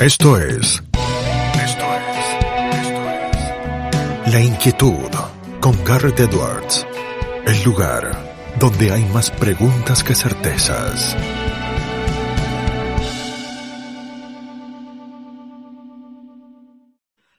Esto 0.00 0.38
es. 0.38 0.82
Esto 0.82 1.84
es. 1.94 2.16
Esto 2.72 3.10
es. 3.10 4.32
La 4.32 4.40
inquietud 4.40 5.10
con 5.60 5.84
Garrett 5.84 6.18
Edwards. 6.20 6.86
El 7.46 7.62
lugar 7.64 8.10
donde 8.58 8.92
hay 8.92 9.04
más 9.12 9.30
preguntas 9.30 10.02
que 10.02 10.14
certezas. 10.14 11.14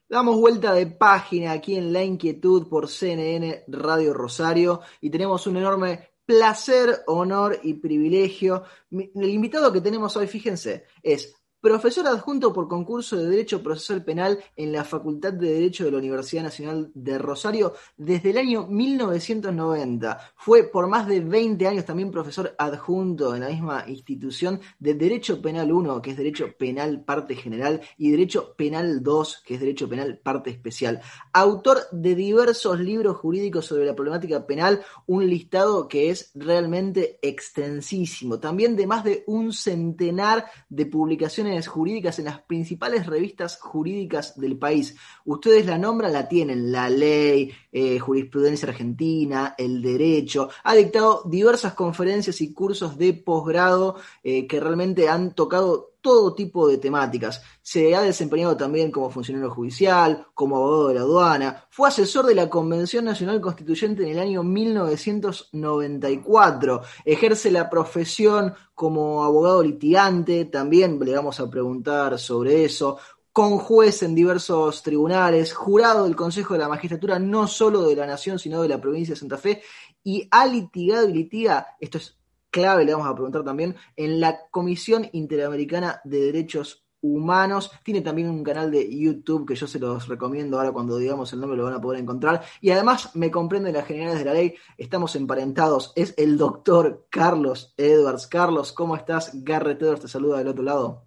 Damos 0.08 0.36
vuelta 0.40 0.76
de 0.76 0.86
página 0.86 1.54
aquí 1.54 1.78
en 1.78 1.92
La 1.92 2.04
Inquietud 2.04 2.70
por 2.70 2.88
CNN 2.88 3.64
Radio 3.70 4.14
Rosario 4.14 4.82
y 5.02 5.10
tenemos 5.10 5.48
un 5.48 5.58
enorme 5.58 6.12
placer, 6.24 7.02
honor 7.08 7.60
y 7.64 7.74
privilegio. 7.74 8.66
El 8.92 9.30
invitado 9.30 9.74
que 9.74 9.82
tenemos 9.82 10.16
hoy, 10.16 10.28
fíjense, 10.28 10.86
es 11.02 11.41
Profesor 11.62 12.08
adjunto 12.08 12.52
por 12.52 12.68
concurso 12.68 13.18
de 13.18 13.30
Derecho 13.30 13.62
Procesal 13.62 14.04
Penal 14.04 14.40
en 14.56 14.72
la 14.72 14.84
Facultad 14.84 15.32
de 15.32 15.54
Derecho 15.54 15.86
de 15.86 15.92
la 15.92 16.00
Universidad 16.00 16.42
Nacional 16.42 16.90
de 16.96 17.20
Rosario 17.20 17.76
desde 17.96 18.32
el 18.32 18.40
año 18.40 18.66
1990. 18.66 20.34
Fue 20.38 20.64
por 20.64 20.88
más 20.88 21.06
de 21.06 21.20
20 21.20 21.68
años 21.68 21.86
también 21.86 22.10
profesor 22.10 22.56
adjunto 22.58 23.36
en 23.36 23.42
la 23.42 23.50
misma 23.50 23.86
institución 23.88 24.60
de 24.80 24.96
Derecho 24.96 25.40
Penal 25.40 25.72
1, 25.72 26.02
que 26.02 26.10
es 26.10 26.18
Derecho 26.18 26.52
Penal 26.58 27.04
Parte 27.04 27.36
General, 27.36 27.80
y 27.96 28.10
Derecho 28.10 28.56
Penal 28.56 29.04
2, 29.04 29.44
que 29.46 29.54
es 29.54 29.60
Derecho 29.60 29.88
Penal 29.88 30.18
Parte 30.18 30.50
Especial. 30.50 31.00
Autor 31.32 31.78
de 31.92 32.16
diversos 32.16 32.80
libros 32.80 33.18
jurídicos 33.18 33.68
sobre 33.68 33.86
la 33.86 33.94
problemática 33.94 34.48
penal, 34.48 34.82
un 35.06 35.30
listado 35.30 35.88
que 35.88 36.10
es 36.10 36.32
realmente 36.34 37.20
extensísimo. 37.22 38.40
También 38.40 38.76
de 38.76 38.88
más 38.88 39.04
de 39.04 39.24
un 39.28 39.54
centenar 39.54 40.46
de 40.68 40.88
publicaciones 40.88 41.51
jurídicas 41.68 42.20
en 42.20 42.26
las 42.26 42.42
principales 42.42 43.06
revistas 43.06 43.58
jurídicas 43.60 44.40
del 44.40 44.58
país. 44.58 44.96
Ustedes 45.26 45.66
la 45.66 45.78
nombran, 45.78 46.14
la 46.14 46.28
tienen, 46.28 46.72
la 46.72 46.90
ley, 46.90 47.52
eh, 47.72 48.00
jurisprudencia 48.00 48.68
argentina, 48.68 49.56
el 49.58 49.82
derecho. 49.82 50.50
Ha 50.64 50.76
dictado 50.76 51.24
diversas 51.26 51.74
conferencias 51.74 52.42
y 52.42 52.54
cursos 52.54 52.98
de 52.98 53.14
posgrado 53.14 53.98
eh, 54.24 54.48
que 54.48 54.60
realmente 54.60 55.10
han 55.10 55.34
tocado 55.34 55.91
todo 56.02 56.34
tipo 56.34 56.68
de 56.68 56.78
temáticas. 56.78 57.42
Se 57.62 57.96
ha 57.96 58.02
desempeñado 58.02 58.58
también 58.58 58.92
como 58.92 59.10
funcionario 59.10 59.52
judicial, 59.52 60.28
como 60.34 60.58
abogado 60.58 60.90
de 60.90 60.96
la 60.96 61.02
aduana, 61.02 61.66
fue 61.70 61.88
asesor 61.88 62.26
de 62.26 62.36
la 62.36 62.50
Convención 62.50 63.06
Nacional 63.06 63.40
Constituyente 63.40 64.04
en 64.04 64.10
el 64.10 64.20
año 64.20 64.44
1994, 64.44 66.82
ejerce 67.06 67.52
la 67.52 67.70
profesión 67.70 68.54
como 68.74 69.24
abogado 69.24 69.64
litigante, 69.64 70.44
también 70.46 71.00
le 71.00 71.16
vamos 71.16 71.40
a 71.40 71.50
preguntar 71.50 72.20
sobre 72.20 72.66
eso, 72.66 72.98
con 73.32 73.60
juez 73.60 74.04
en 74.04 74.14
diversos 74.14 74.84
tribunales, 74.84 75.54
jurado 75.54 76.04
del 76.04 76.16
Consejo 76.16 76.54
de 76.54 76.60
la 76.60 76.68
Magistratura 76.68 77.18
no 77.20 77.48
solo 77.48 77.84
de 77.84 77.96
la 77.96 78.06
Nación, 78.06 78.40
sino 78.40 78.62
de 78.62 78.68
la 78.68 78.82
provincia 78.82 79.14
de 79.14 79.20
Santa 79.20 79.38
Fe, 79.38 79.62
y 80.04 80.28
ha 80.32 80.46
litigado 80.46 81.08
y 81.08 81.14
litiga, 81.14 81.78
esto 81.80 81.98
es 81.98 82.18
clave, 82.52 82.86
le 82.86 82.94
vamos 82.94 83.08
a 83.08 83.16
preguntar 83.16 83.44
también, 83.44 83.76
en 83.96 84.20
la 84.20 84.42
Comisión 84.52 85.10
Interamericana 85.14 86.02
de 86.04 86.22
Derechos 86.22 86.86
Humanos. 87.02 87.72
Tiene 87.84 88.02
también 88.02 88.30
un 88.30 88.44
canal 88.44 88.70
de 88.70 88.88
YouTube 88.96 89.48
que 89.48 89.56
yo 89.56 89.66
se 89.66 89.80
los 89.80 90.08
recomiendo. 90.08 90.58
Ahora, 90.58 90.72
cuando 90.72 90.98
digamos 90.98 91.34
el 91.34 91.40
nombre, 91.40 91.58
lo 91.58 91.64
van 91.64 91.74
a 91.74 91.82
poder 91.82 92.00
encontrar. 92.00 92.44
Y 92.62 92.70
además, 92.70 93.16
me 93.16 93.32
comprende 93.32 93.72
las 93.72 93.88
generales 93.88 94.20
de 94.20 94.26
la 94.26 94.34
ley. 94.34 94.54
Estamos 94.78 95.16
emparentados. 95.16 95.94
Es 95.96 96.14
el 96.18 96.38
doctor 96.38 97.08
Carlos 97.10 97.74
Edwards. 97.78 98.28
Carlos, 98.28 98.72
¿cómo 98.72 98.96
estás? 98.96 99.32
Garrett 99.34 99.82
Edwards 99.82 100.02
te 100.02 100.08
saluda 100.08 100.38
del 100.38 100.50
otro 100.50 100.64
lado. 100.64 101.06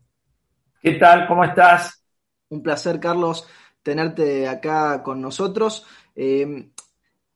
¿Qué 0.83 0.93
tal? 0.95 1.29
¿Cómo 1.29 1.45
estás? 1.45 2.05
Un 2.49 2.63
placer, 2.63 2.99
Carlos, 2.99 3.47
tenerte 3.83 4.49
acá 4.49 5.03
con 5.03 5.21
nosotros. 5.21 5.87
Eh, 6.15 6.71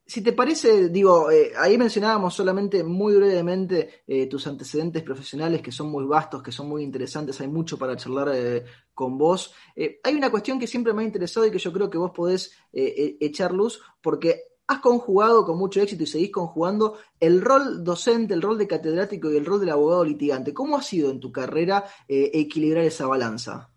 si 0.08 0.22
te 0.22 0.32
parece, 0.32 0.88
digo, 0.88 1.30
eh, 1.30 1.52
ahí 1.58 1.76
mencionábamos 1.76 2.32
solamente 2.32 2.82
muy 2.82 3.14
brevemente 3.14 4.02
eh, 4.06 4.26
tus 4.26 4.46
antecedentes 4.46 5.02
profesionales 5.02 5.60
que 5.60 5.70
son 5.70 5.90
muy 5.90 6.06
vastos, 6.06 6.42
que 6.42 6.50
son 6.50 6.66
muy 6.66 6.82
interesantes, 6.82 7.38
hay 7.42 7.48
mucho 7.48 7.78
para 7.78 7.94
charlar 7.94 8.30
eh, 8.34 8.64
con 8.94 9.18
vos. 9.18 9.52
hay 9.76 10.14
una 10.14 10.30
cuestión 10.30 10.58
que 10.58 10.66
siempre 10.66 10.94
me 10.94 11.02
ha 11.02 11.04
interesado 11.04 11.44
y 11.44 11.50
que 11.50 11.58
yo 11.58 11.70
creo 11.74 11.90
que 11.90 11.98
vos 11.98 12.10
podés 12.12 12.50
echar 12.72 13.52
luz, 13.52 13.82
porque 14.00 14.44
has 14.66 14.78
conjugado 14.80 15.44
con 15.44 15.58
mucho 15.58 15.82
éxito 15.82 16.04
y 16.04 16.06
seguís 16.06 16.32
conjugando 16.32 16.96
el 17.20 17.42
rol 17.42 17.84
docente, 17.84 18.32
el 18.32 18.42
rol 18.42 18.56
de 18.56 18.66
catedrático 18.66 19.30
y 19.30 19.36
el 19.36 19.44
rol 19.44 19.60
del 19.60 19.70
abogado 19.70 20.04
litigante. 20.04 20.54
¿Cómo 20.54 20.76
ha 20.78 20.82
sido 20.82 21.10
en 21.10 21.20
tu 21.20 21.30
carrera 21.30 21.84
equilibrar 22.08 22.84
esa 22.84 23.06
balanza? 23.06 23.70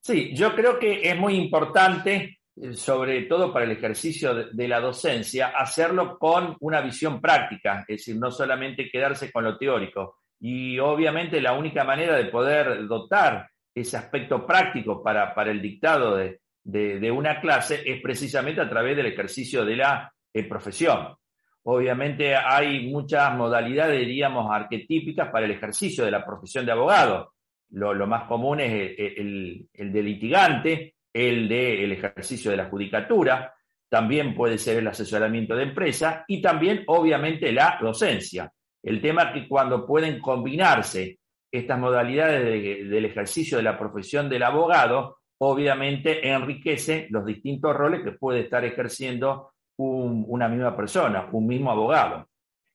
Sí, 0.00 0.30
yo 0.34 0.54
creo 0.54 0.78
que 0.78 1.02
es 1.02 1.18
muy 1.18 1.34
importante 1.34 2.35
sobre 2.72 3.22
todo 3.22 3.52
para 3.52 3.66
el 3.66 3.72
ejercicio 3.72 4.34
de, 4.46 4.68
la 4.68 4.80
docencia, 4.80 5.48
hacerlo 5.48 6.18
con 6.18 6.56
una 6.60 6.80
visión 6.80 7.20
práctica, 7.20 7.80
es 7.80 7.98
decir, 7.98 8.16
no 8.16 8.30
solamente 8.30 8.88
quedarse 8.90 9.30
con 9.30 9.44
lo 9.44 9.58
teórico. 9.58 10.20
Y 10.40 10.78
obviamente 10.78 11.40
la 11.40 11.52
única 11.52 11.84
manera 11.84 12.16
de 12.16 12.26
poder 12.26 12.86
dotar 12.86 13.48
ese 13.74 13.96
aspecto 13.98 14.46
práctico 14.46 15.02
para, 15.02 15.34
para 15.34 15.50
el 15.50 15.60
dictado 15.60 16.16
de, 16.16 16.40
de, 16.64 17.10
una 17.10 17.40
clase 17.40 17.82
es 17.84 18.00
precisamente 18.00 18.60
a 18.60 18.68
través 18.68 18.96
del 18.96 19.06
ejercicio 19.06 19.64
de 19.64 19.76
la 19.76 20.12
eh, 20.32 20.44
profesión. 20.44 21.14
Obviamente 21.64 22.34
hay 22.34 22.88
muchas 22.90 23.34
modalidades, 23.34 24.00
diríamos, 24.00 24.48
arquetípicas 24.50 25.28
para 25.30 25.44
el 25.44 25.52
ejercicio 25.52 26.04
de 26.04 26.10
la 26.10 26.24
profesión 26.24 26.64
de 26.64 26.72
abogado. 26.72 27.34
Lo, 27.70 27.92
lo 27.92 28.06
más 28.06 28.24
común 28.28 28.60
es 28.60 28.72
el, 28.72 29.14
el, 29.18 29.68
el 29.74 29.92
de 29.92 30.02
litigante, 30.02 30.95
el 31.16 31.48
del 31.48 31.92
ejercicio 31.92 32.50
de 32.50 32.58
la 32.58 32.68
judicatura, 32.68 33.54
también 33.88 34.34
puede 34.34 34.58
ser 34.58 34.78
el 34.78 34.86
asesoramiento 34.86 35.56
de 35.56 35.62
empresa 35.62 36.26
y 36.28 36.42
también, 36.42 36.84
obviamente, 36.88 37.52
la 37.52 37.78
docencia. 37.80 38.52
El 38.82 39.00
tema 39.00 39.22
es 39.22 39.32
que 39.32 39.48
cuando 39.48 39.86
pueden 39.86 40.20
combinarse 40.20 41.18
estas 41.50 41.78
modalidades 41.78 42.90
del 42.90 43.04
ejercicio 43.06 43.56
de 43.56 43.62
la 43.62 43.78
profesión 43.78 44.28
del 44.28 44.42
abogado, 44.42 45.20
obviamente 45.38 46.28
enriquece 46.28 47.06
los 47.08 47.24
distintos 47.24 47.74
roles 47.74 48.02
que 48.02 48.12
puede 48.12 48.40
estar 48.40 48.62
ejerciendo 48.66 49.52
una 49.78 50.48
misma 50.48 50.76
persona, 50.76 51.28
un 51.32 51.46
mismo 51.46 51.70
abogado. 51.70 52.28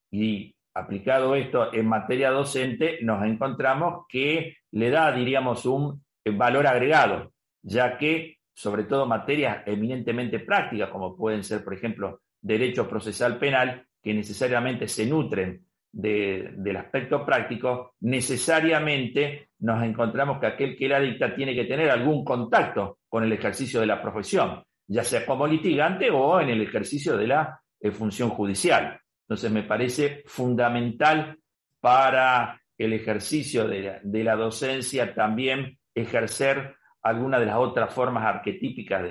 Y 0.10 0.56
aplicado 0.74 1.36
esto 1.36 1.72
en 1.72 1.86
materia 1.86 2.32
docente, 2.32 2.98
nos 3.04 3.24
encontramos 3.24 4.06
que 4.10 4.58
le 4.72 4.90
da, 4.90 5.12
diríamos, 5.12 5.66
un 5.68 6.04
valor 6.26 6.66
agregado 6.66 7.32
ya 7.62 7.98
que 7.98 8.38
sobre 8.54 8.84
todo 8.84 9.06
materias 9.06 9.64
eminentemente 9.66 10.40
prácticas, 10.40 10.90
como 10.90 11.16
pueden 11.16 11.44
ser, 11.44 11.64
por 11.64 11.74
ejemplo, 11.74 12.22
derecho 12.42 12.88
procesal 12.88 13.40
penal, 13.40 13.86
que 14.02 14.14
necesariamente 14.14 14.88
se 14.88 15.06
nutren 15.06 15.66
del 15.92 16.78
aspecto 16.78 17.26
práctico, 17.26 17.96
necesariamente 18.02 19.50
nos 19.60 19.84
encontramos 19.84 20.40
que 20.40 20.48
aquel 20.48 20.78
que 20.78 20.88
la 20.88 21.00
dicta 21.00 21.36
tiene 21.36 21.54
que 21.54 21.66
tener 21.66 21.90
algún 21.90 22.24
contacto 22.24 23.00
con 23.08 23.24
el 23.24 23.34
ejercicio 23.34 23.80
de 23.82 23.88
la 23.88 24.02
profesión, 24.02 24.64
ya 24.88 25.04
sea 25.04 25.26
como 25.26 25.46
litigante 25.46 26.10
o 26.10 26.40
en 26.40 26.50
el 26.50 26.62
ejercicio 26.62 27.18
de 27.18 27.28
la 27.28 27.62
eh, 27.80 27.92
función 27.92 28.30
judicial. 28.30 29.00
Entonces 29.24 29.52
me 29.52 29.64
parece 29.64 30.24
fundamental 30.26 31.38
para 31.80 32.62
el 32.78 32.94
ejercicio 32.94 33.68
de 33.68 34.24
la 34.24 34.36
docencia 34.36 35.14
también 35.14 35.78
ejercer 35.94 36.76
alguna 37.04 37.40
de 37.40 37.46
las 37.46 37.58
otras 37.58 37.94
formas 37.94 38.24
arquetípicas 38.26 39.04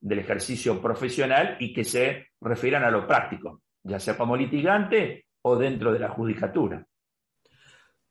del 0.00 0.18
ejercicio 0.18 0.80
profesional 0.80 1.56
y 1.60 1.72
que 1.72 1.84
se 1.84 2.28
refieran 2.40 2.84
a 2.84 2.90
lo 2.90 3.06
práctico, 3.06 3.62
ya 3.82 3.98
sea 3.98 4.16
como 4.16 4.36
litigante 4.36 5.26
o 5.42 5.56
dentro 5.56 5.92
de 5.92 5.98
la 5.98 6.08
judicatura. 6.08 6.84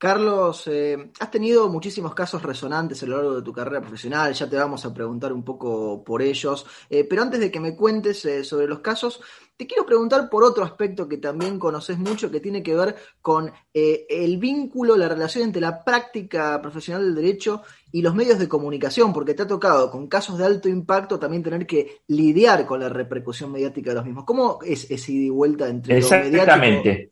Carlos, 0.02 0.66
eh, 0.66 1.12
has 1.20 1.30
tenido 1.30 1.70
muchísimos 1.70 2.16
casos 2.16 2.42
resonantes 2.42 3.04
a 3.04 3.06
lo 3.06 3.18
largo 3.18 3.36
de 3.36 3.44
tu 3.44 3.54
carrera 3.54 3.82
profesional, 3.82 4.34
ya 4.34 4.50
te 4.50 4.56
vamos 4.56 4.84
a 4.84 4.92
preguntar 4.92 5.32
un 5.32 5.44
poco 5.44 6.04
por 6.04 6.24
ellos, 6.24 6.66
eh, 6.90 7.04
pero 7.04 7.22
antes 7.22 7.40
de 7.40 7.52
que 7.52 7.60
me 7.60 7.76
cuentes 7.76 8.26
eh, 8.26 8.44
sobre 8.44 8.66
los 8.66 8.80
casos, 8.80 9.22
te 9.56 9.68
quiero 9.68 9.86
preguntar 9.86 10.28
por 10.28 10.44
otro 10.44 10.64
aspecto 10.64 11.08
que 11.08 11.18
también 11.18 11.60
conoces 11.60 12.00
mucho, 12.00 12.32
que 12.32 12.40
tiene 12.40 12.64
que 12.64 12.74
ver 12.74 12.96
con 13.22 13.54
el 13.72 14.38
vínculo, 14.40 14.98
la 14.98 15.08
relación 15.08 15.44
entre 15.44 15.62
la 15.62 15.84
práctica 15.84 16.60
profesional 16.60 17.06
del 17.06 17.24
derecho 17.24 17.62
y 17.92 18.02
los 18.02 18.16
medios 18.16 18.40
de 18.40 18.48
comunicación, 18.50 19.14
porque 19.14 19.36
te 19.36 19.44
ha 19.44 19.48
tocado 19.48 19.92
con 19.92 20.08
casos 20.08 20.40
de 20.40 20.46
alto 20.46 20.68
impacto 20.68 21.20
también 21.20 21.44
tener 21.44 21.68
que 21.68 22.00
lidiar 22.08 22.66
con 22.66 22.80
la 22.80 22.90
repercusión 22.90 23.52
mediática 23.52 23.92
de 23.92 23.98
los 23.98 24.06
mismos. 24.06 24.26
¿Cómo 24.26 24.58
es 24.66 24.90
ese 24.90 25.12
ida 25.12 25.26
y 25.26 25.30
vuelta 25.30 25.68
entre 25.68 26.00
Exactamente, 26.00 27.12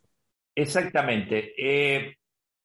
exactamente. 0.56 1.54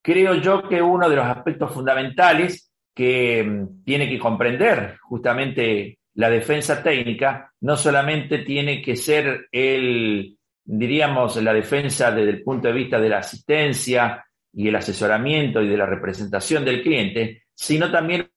Creo 0.05 0.35
yo 0.35 0.69
que 0.69 0.79
uno 0.79 1.09
de 1.09 1.15
los 1.15 1.25
aspectos 1.25 1.73
fundamentales 1.73 2.71
que 2.93 3.43
mm, 3.43 3.83
tiene 3.83 4.07
que 4.07 4.19
comprender 4.19 4.99
justamente 5.01 5.97
la 6.13 6.29
defensa 6.29 6.83
técnica 6.83 7.51
no 7.61 7.75
solamente 7.75 8.37
tiene 8.39 8.83
que 8.83 8.95
ser 8.95 9.47
el, 9.51 10.37
diríamos, 10.63 11.37
la 11.37 11.53
defensa 11.53 12.11
desde 12.11 12.29
el 12.29 12.43
punto 12.43 12.67
de 12.67 12.75
vista 12.75 12.99
de 12.99 13.09
la 13.09 13.17
asistencia 13.17 14.23
y 14.53 14.67
el 14.67 14.75
asesoramiento 14.75 15.59
y 15.63 15.69
de 15.69 15.77
la 15.77 15.87
representación 15.87 16.63
del 16.63 16.83
cliente, 16.83 17.45
sino 17.55 17.89
también 17.89 18.29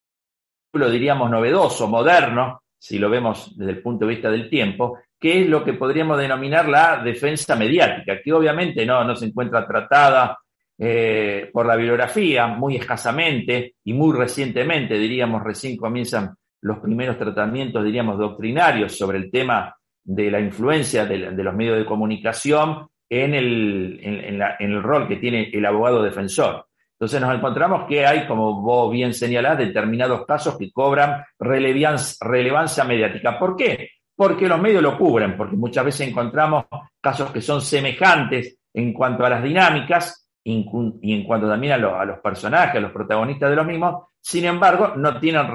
lo 0.72 0.90
diríamos 0.90 1.30
novedoso, 1.30 1.86
moderno, 1.86 2.62
si 2.78 2.98
lo 2.98 3.10
vemos 3.10 3.54
desde 3.58 3.72
el 3.72 3.82
punto 3.82 4.06
de 4.06 4.14
vista 4.14 4.30
del 4.30 4.48
tiempo, 4.48 5.00
que 5.20 5.42
es 5.42 5.46
lo 5.46 5.62
que 5.62 5.74
podríamos 5.74 6.16
denominar 6.16 6.66
la 6.66 7.02
defensa 7.04 7.56
mediática, 7.56 8.22
que 8.24 8.32
obviamente 8.32 8.86
no, 8.86 9.04
no 9.04 9.14
se 9.14 9.26
encuentra 9.26 9.66
tratada 9.66 10.38
eh, 10.80 11.50
por 11.52 11.66
la 11.66 11.74
bibliografía 11.74 12.46
muy 12.46 12.76
escasamente 12.76 13.74
y 13.82 13.92
muy 13.92 14.16
recientemente, 14.16 14.96
diríamos, 14.96 15.42
recién 15.42 15.76
comienzan 15.76 16.36
los 16.60 16.78
primeros 16.78 17.18
tratamientos, 17.18 17.84
diríamos, 17.84 18.16
doctrinarios 18.16 18.96
sobre 18.96 19.18
el 19.18 19.30
tema 19.30 19.74
de 20.04 20.30
la 20.30 20.40
influencia 20.40 21.04
de, 21.04 21.18
los 21.18 21.54
medios 21.54 21.78
de 21.78 21.84
comunicación 21.84 22.86
en 23.08 23.34
el, 23.34 24.00
en, 24.02 24.40
el 24.70 24.82
rol 24.82 25.08
que 25.08 25.16
tiene 25.16 25.50
el 25.52 25.66
abogado 25.66 26.02
defensor. 26.02 26.66
Entonces 26.92 27.20
nos 27.20 27.34
encontramos 27.34 27.86
que 27.88 28.06
hay, 28.06 28.26
como 28.26 28.60
vos 28.60 28.92
bien 28.92 29.14
señalás, 29.14 29.58
determinados 29.58 30.26
casos 30.26 30.56
que 30.56 30.70
cobran 30.72 31.24
relevancia 31.38 32.84
mediática. 32.84 33.38
¿Por 33.38 33.56
qué? 33.56 33.90
Porque 34.16 34.48
los 34.48 34.60
medios 34.60 34.82
lo 34.82 34.96
cubren, 34.96 35.36
porque 35.36 35.56
muchas 35.56 35.84
veces 35.84 36.08
encontramos 36.08 36.66
casos 37.00 37.30
que 37.30 37.40
son 37.40 37.60
semejantes 37.60 38.58
en 38.74 38.92
cuanto 38.92 39.24
a 39.24 39.30
las 39.30 39.42
dinámicas, 39.42 40.27
y 40.48 41.12
en 41.12 41.24
cuanto 41.24 41.48
también 41.48 41.74
a, 41.74 42.04
los 42.04 42.18
personajes, 42.20 42.76
a 42.76 42.80
los 42.80 42.92
protagonistas 42.92 43.50
de 43.50 43.56
los 43.56 43.66
mismos, 43.66 44.06
sin 44.20 44.44
embargo, 44.46 44.94
no 44.96 45.18
tienen 45.20 45.46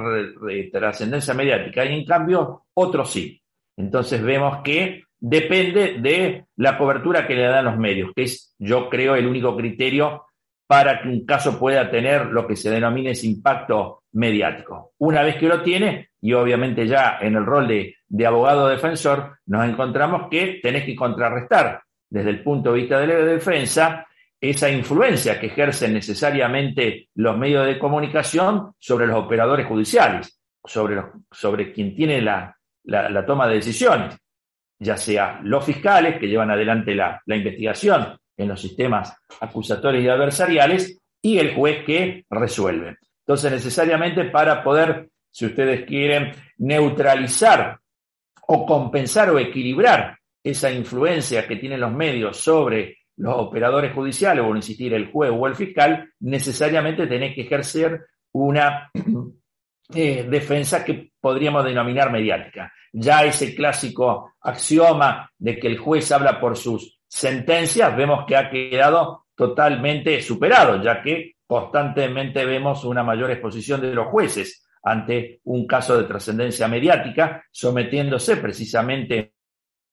trascendencia 0.72 1.34
mediática 1.34 1.84
y 1.86 1.94
en 1.94 2.06
cambio 2.06 2.66
otros 2.74 3.12
sí. 3.12 3.42
Entonces 3.75 4.22
vemos 4.22 4.60
que 4.63 5.04
depende 5.19 5.98
de 6.00 6.45
la 6.57 6.78
cobertura 6.78 7.25
que 7.25 7.36
le 7.36 7.44
dan 7.44 7.66
los 7.66 7.78
medios, 7.78 8.12
que 8.16 8.24
es, 8.24 8.56
yo 8.60 8.90
creo, 8.90 9.16
el 9.16 9.25
único 9.25 9.56
criterio 9.56 10.25
para 10.68 11.01
que 11.01 11.10
un 11.10 11.25
caso 11.25 11.60
pueda 11.60 11.90
tener 11.90 12.28
lo 12.28 12.48
que 12.48 12.56
se 12.56 12.69
denomina 12.69 13.12
ese 13.12 13.28
impacto 13.28 14.04
mediático. 14.13 14.94
Una 15.00 15.24
vez 15.24 15.36
que 15.38 15.48
lo 15.48 15.62
tiene, 15.62 16.10
y 16.22 16.34
obviamente 16.34 16.88
ya 16.88 17.18
en 17.19 17.36
el 17.36 17.45
rol 17.45 17.68
de, 17.68 17.95
de 18.07 18.25
abogado 18.25 18.68
defensor, 18.68 19.40
nos 19.48 19.68
encontramos 19.68 20.30
que 20.30 20.60
tenés 20.62 20.86
que 20.86 20.95
contrarrestar 20.95 21.81
desde 22.10 22.30
el 22.30 22.44
punto 22.44 22.72
de 22.72 22.80
vista 22.80 23.00
de 23.00 23.07
la 23.07 23.16
defensa 23.16 24.07
esa 24.44 24.69
influencia 24.69 25.40
que 25.40 25.48
ejercen 25.48 25.94
necesariamente 25.94 27.07
los 27.16 27.38
medios 27.38 27.66
de 27.66 27.80
comunicación 27.80 28.74
sobre 28.78 29.07
los 29.07 29.16
operadores 29.16 29.66
judiciales, 29.66 30.38
sobre, 30.66 31.01
sobre 31.31 31.72
quien 31.72 31.95
tiene 31.95 32.22
la, 32.22 32.54
toma 33.25 33.48
de 33.48 33.56
decisiones, 33.56 34.18
ya 34.78 34.98
sea 34.98 35.40
los 35.44 35.63
fiscales 35.63 36.19
que 36.19 36.28
llevan 36.28 36.51
adelante 36.51 36.94
la, 36.94 37.22
investigación 37.25 38.18
en 38.36 38.50
los 38.50 38.60
sistemas 38.60 39.16
acusatorios 39.40 40.04
y 40.04 40.10
adversariales 40.10 41.00
y 41.22 41.38
el 41.38 41.56
juez 41.56 41.86
que 41.86 42.25
resuelve. 42.30 42.98
Entonces, 43.25 43.50
necesariamente 43.50 44.25
para 44.25 44.62
poder, 44.62 45.07
si 45.31 45.45
ustedes 45.45 45.86
quieren, 45.86 46.34
neutralizar 46.57 47.80
o 48.48 48.66
compensar 48.66 49.30
o 49.30 49.40
equilibrar 49.40 50.18
esa 50.44 50.69
influencia 50.69 51.48
que 51.48 51.56
tienen 51.56 51.80
los 51.80 51.94
medios 51.94 52.36
sobre 52.36 52.98
los 53.18 53.36
operadores 53.36 53.94
judiciales, 53.94 54.44
o 54.45 54.56
insistir, 54.56 54.94
el 54.94 55.12
juez 55.12 55.31
o 55.33 55.48
el 55.48 55.56
fiscal, 55.56 56.10
necesariamente 56.19 57.07
tenés 57.07 57.36
que 57.36 57.42
ejercer 57.42 58.06
una 58.31 58.89
eh, 59.94 60.27
defensa 60.30 60.83
que 60.83 61.12
podríamos 61.19 61.63
denominar 61.63 62.12
mediática. 62.12 62.71
Ya 62.92 63.24
ese 63.24 63.56
clásico 63.56 64.33
axioma 64.42 65.30
de 65.38 65.57
que 65.57 65.68
el 65.68 65.77
juez 65.77 66.12
habla 66.12 66.39
por 66.39 66.57
sus 66.57 67.00
sentencias, 67.07 67.95
vemos 67.95 68.25
que 68.25 68.36
ha 68.36 68.50
quedado 68.50 69.25
totalmente 69.36 70.21
superado, 70.21 70.81
ya 70.81 71.01
que 71.01 71.36
constantemente 71.45 72.45
vemos 72.45 72.83
una 72.83 73.04
mayor 73.04 73.31
exposición 73.31 73.81
de 73.81 73.94
los 73.94 74.07
jueces 74.07 74.66
ante 74.83 75.39
un 75.45 75.66
caso 75.66 75.98
de 75.98 76.04
trascendencia 76.04 76.68
mediática, 76.68 77.45
sometiéndose 77.51 78.38
precisamente 78.38 79.33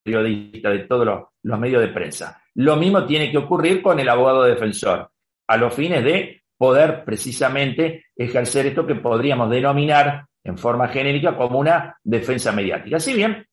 periodista 0.02 0.70
de 0.70 0.80
todos 0.80 1.28
los 1.42 1.58
medios 1.58 1.82
de 1.82 1.88
prensa. 1.88 2.42
Lo 2.60 2.76
mismo 2.76 3.06
tiene 3.06 3.30
que 3.30 3.38
ocurrir 3.38 3.80
con 3.80 3.98
el 4.00 4.08
abogado 4.10 4.42
defensor, 4.42 5.10
a 5.46 5.56
los 5.56 5.72
fines 5.72 6.04
de 6.04 6.42
poder 6.58 7.06
precisamente 7.06 8.08
ejercer 8.14 8.66
esto 8.66 8.86
que 8.86 8.96
podríamos 8.96 9.48
denominar 9.48 10.26
en 10.44 10.58
forma 10.58 10.88
genérica 10.88 11.34
como 11.38 11.58
una 11.58 11.96
defensa 12.04 12.52
mediática. 12.52 13.00
Si 13.00 13.14
bien 13.14 13.46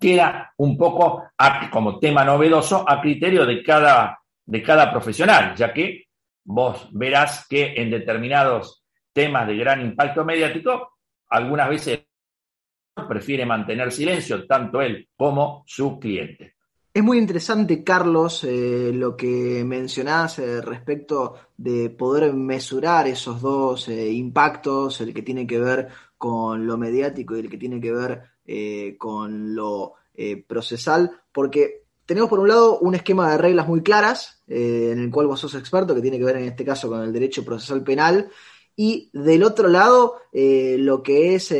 queda 0.00 0.50
un 0.56 0.78
poco 0.78 1.24
como 1.70 1.98
tema 1.98 2.24
novedoso 2.24 2.88
a 2.88 3.02
criterio 3.02 3.44
de 3.44 3.62
cada, 3.62 4.18
de 4.46 4.62
cada 4.62 4.90
profesional, 4.90 5.54
ya 5.54 5.70
que 5.70 6.06
vos 6.42 6.88
verás 6.90 7.46
que 7.46 7.74
en 7.76 7.90
determinados 7.90 8.82
temas 9.12 9.46
de 9.46 9.58
gran 9.58 9.82
impacto 9.82 10.24
mediático, 10.24 10.94
algunas 11.28 11.68
veces 11.68 12.06
prefiere 13.06 13.44
mantener 13.44 13.92
silencio 13.92 14.46
tanto 14.46 14.80
él 14.80 15.06
como 15.18 15.64
su 15.66 16.00
cliente. 16.00 16.54
Es 16.94 17.02
muy 17.02 17.16
interesante, 17.16 17.82
Carlos, 17.82 18.44
eh, 18.44 18.90
lo 18.92 19.16
que 19.16 19.64
mencionás 19.64 20.38
eh, 20.38 20.60
respecto 20.60 21.36
de 21.56 21.88
poder 21.88 22.34
mesurar 22.34 23.08
esos 23.08 23.40
dos 23.40 23.88
eh, 23.88 24.10
impactos, 24.12 25.00
el 25.00 25.14
que 25.14 25.22
tiene 25.22 25.46
que 25.46 25.58
ver 25.58 25.88
con 26.18 26.66
lo 26.66 26.76
mediático 26.76 27.34
y 27.34 27.40
el 27.40 27.48
que 27.48 27.56
tiene 27.56 27.80
que 27.80 27.92
ver 27.92 28.22
con 28.98 29.54
lo 29.54 29.94
procesal, 30.46 31.10
porque 31.32 31.84
tenemos 32.04 32.28
por 32.28 32.40
un 32.40 32.48
lado 32.48 32.78
un 32.80 32.94
esquema 32.94 33.30
de 33.30 33.38
reglas 33.38 33.66
muy 33.66 33.82
claras, 33.82 34.42
en 34.46 34.98
el 34.98 35.10
cual 35.10 35.28
vos 35.28 35.40
sos 35.40 35.54
experto, 35.54 35.94
que 35.94 36.02
tiene 36.02 36.18
que 36.18 36.24
ver 36.24 36.36
en 36.36 36.44
este 36.44 36.64
caso 36.64 36.88
con 36.88 37.02
el 37.02 37.12
derecho 37.12 37.44
procesal 37.44 37.82
penal, 37.82 38.28
y 38.76 39.10
del 39.12 39.42
otro 39.42 39.68
lado 39.68 40.16
lo 40.32 41.02
que 41.02 41.36
es 41.36 41.54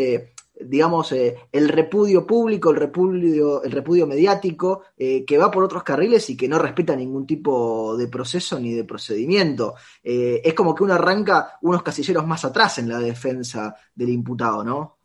digamos, 0.67 1.13
eh, 1.13 1.37
el 1.51 1.69
repudio 1.69 2.27
público, 2.27 2.71
el 2.71 2.77
repudio, 2.77 3.63
el 3.63 3.73
repudio 3.73 4.07
mediático, 4.07 4.85
eh, 4.97 5.25
que 5.25 5.39
va 5.39 5.51
por 5.51 5.65
otros 5.65 5.83
carriles 5.83 6.29
y 6.31 6.37
que 6.37 6.49
no 6.49 6.59
respeta 6.59 6.97
ningún 6.97 7.27
tipo 7.27 7.97
de 7.97 8.09
proceso 8.09 8.59
ni 8.59 8.73
de 8.73 8.85
procedimiento. 8.85 9.75
Eh, 10.03 10.41
es 10.45 10.55
como 10.55 10.75
que 10.75 10.85
uno 10.85 10.95
arranca 10.95 11.59
unos 11.63 11.83
casilleros 11.83 12.27
más 12.27 12.45
atrás 12.45 12.79
en 12.79 12.89
la 12.89 12.99
defensa 12.99 13.75
del 13.95 14.11
imputado, 14.11 14.65
¿no? 14.65 14.99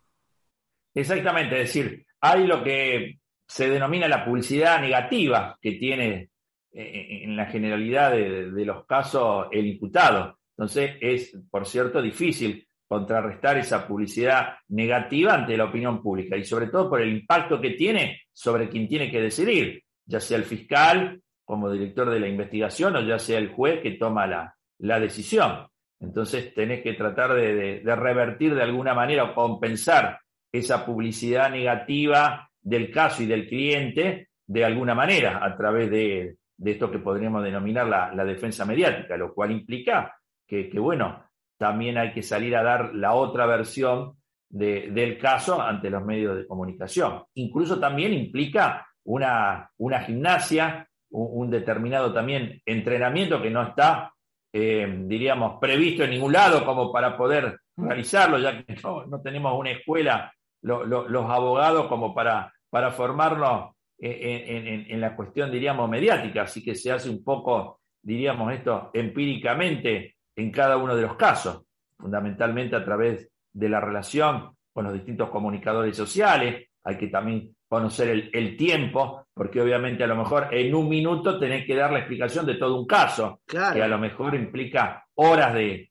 Exactamente, 0.94 1.62
es 1.62 1.68
decir, 1.68 2.06
hay 2.22 2.48
lo 2.48 2.64
que 2.64 3.20
se 3.48 3.70
denomina 3.70 4.08
la 4.08 4.26
publicidad 4.26 4.82
negativa 4.82 5.58
que 5.62 5.74
tiene 5.74 6.30
en 6.74 7.36
la 7.36 7.46
generalidad 7.46 8.12
de 8.12 8.66
los 8.66 8.86
casos 8.86 9.48
el 9.52 9.66
imputado. 9.66 10.38
Entonces 10.58 10.96
es, 11.02 11.38
por 11.50 11.66
cierto, 11.66 12.02
difícil 12.02 12.67
contrarrestar 12.88 13.58
esa 13.58 13.86
publicidad 13.86 14.56
negativa 14.70 15.34
ante 15.34 15.58
la 15.58 15.66
opinión 15.66 16.02
pública 16.02 16.38
y 16.38 16.46
sobre 16.46 16.68
todo 16.68 16.90
por 16.90 17.02
el 17.02 17.10
impacto 17.10 17.60
que 17.60 17.72
tiene 17.72 18.22
sobre 18.32 18.70
quien 18.70 18.88
tiene 18.88 19.12
que 19.12 19.22
decidir, 19.22 19.84
ya 20.06 20.20
sea 20.20 20.38
el 20.38 20.46
fiscal 20.46 21.22
como 21.44 21.72
director 21.72 22.10
de 22.10 22.20
la 22.20 22.28
investigación 22.28 22.96
o 22.96 23.02
ya 23.02 23.20
sea 23.20 23.40
el 23.40 23.50
juez 23.50 23.82
que 23.82 23.92
toma 23.92 24.28
la, 24.28 25.00
decisión. 25.00 25.68
Entonces 26.00 26.54
tenés 26.54 26.82
que 26.82 26.94
tratar 26.94 27.34
de, 27.34 27.82
revertir 27.84 28.54
de 28.56 28.64
alguna 28.64 28.94
manera 28.94 29.24
o 29.26 29.34
compensar 29.34 30.20
esa 30.52 30.86
publicidad 30.86 31.50
negativa 31.50 32.50
del 32.62 32.92
caso 32.92 33.24
y 33.24 33.26
del 33.26 33.48
cliente 33.48 34.30
de 34.46 34.66
alguna 34.66 34.94
manera 34.94 35.44
a 35.44 35.58
través 35.58 35.90
de, 35.90 36.36
esto 36.64 36.92
que 36.92 37.00
podríamos 37.00 37.44
denominar 37.44 37.88
la, 38.14 38.26
defensa 38.26 38.66
mediática, 38.66 39.18
lo 39.18 39.34
cual 39.34 39.52
implica 39.52 40.16
que, 40.46 40.70
que 40.70 40.80
bueno, 40.80 41.27
también 41.58 41.98
hay 41.98 42.14
que 42.14 42.24
salir 42.24 42.56
a 42.56 42.64
dar 42.64 42.94
la 42.94 43.14
otra 43.14 43.46
versión 43.46 44.18
del 44.50 45.18
caso 45.18 45.62
ante 45.62 45.90
los 45.90 46.04
medios 46.06 46.38
de 46.38 46.48
comunicación. 46.48 47.24
Incluso 47.34 47.80
también 47.80 48.14
implica 48.14 48.88
una, 49.04 49.70
una 49.78 50.00
gimnasia, 50.02 50.88
un, 51.10 51.50
determinado 51.50 52.14
también 52.14 52.62
entrenamiento 52.66 53.42
que 53.42 53.50
no 53.50 53.64
está, 53.64 54.14
eh, 54.54 55.04
diríamos, 55.06 55.58
previsto 55.60 56.04
en 56.04 56.12
ningún 56.12 56.34
lado 56.34 56.66
como 56.66 56.92
para 56.92 57.18
poder 57.18 57.60
realizarlo, 57.76 58.40
ya 58.40 58.64
que 58.64 58.76
no, 58.84 59.22
tenemos 59.22 59.58
una 59.58 59.72
escuela, 59.72 60.34
los 60.62 61.30
abogados, 61.30 61.88
como 61.88 62.14
para, 62.14 62.54
para 62.70 62.92
formarnos 62.92 63.76
en, 64.00 64.86
en, 64.90 65.02
la 65.02 65.16
cuestión, 65.16 65.52
diríamos, 65.52 65.90
mediática. 65.90 66.44
Así 66.44 66.64
que 66.64 66.76
se 66.76 66.92
hace 66.92 67.10
un 67.10 67.24
poco, 67.24 67.80
diríamos, 68.02 68.54
esto 68.54 68.92
empíricamente 68.94 70.17
en 70.38 70.52
cada 70.52 70.78
uno 70.78 70.96
de 70.96 71.02
los 71.02 71.16
casos, 71.16 71.64
fundamentalmente 71.98 72.76
a 72.76 72.86
través 72.86 73.30
de 73.52 73.70
la 73.70 73.82
relación 73.82 74.56
con 74.72 74.86
los 74.86 74.94
distintos 74.94 75.30
comunicadores 75.30 75.98
sociales. 75.98 76.70
Hay 76.84 76.98
que 76.98 77.08
también 77.08 77.56
conocer 77.68 78.30
el, 78.32 78.56
tiempo, 78.56 79.28
porque 79.34 79.60
obviamente 79.60 80.04
a 80.04 80.08
lo 80.08 80.16
mejor 80.16 80.48
en 80.52 80.74
un 80.74 80.88
minuto 80.88 81.38
tenés 81.38 81.66
que 81.66 81.76
dar 81.76 81.92
la 81.92 82.00
explicación 82.00 82.46
de 82.46 82.56
todo 82.56 82.80
un 82.80 82.86
caso, 82.86 83.42
que 83.46 83.58
a 83.58 83.88
lo 83.88 83.98
mejor 83.98 84.36
implica 84.36 85.06
horas 85.16 85.54
de, 85.54 85.90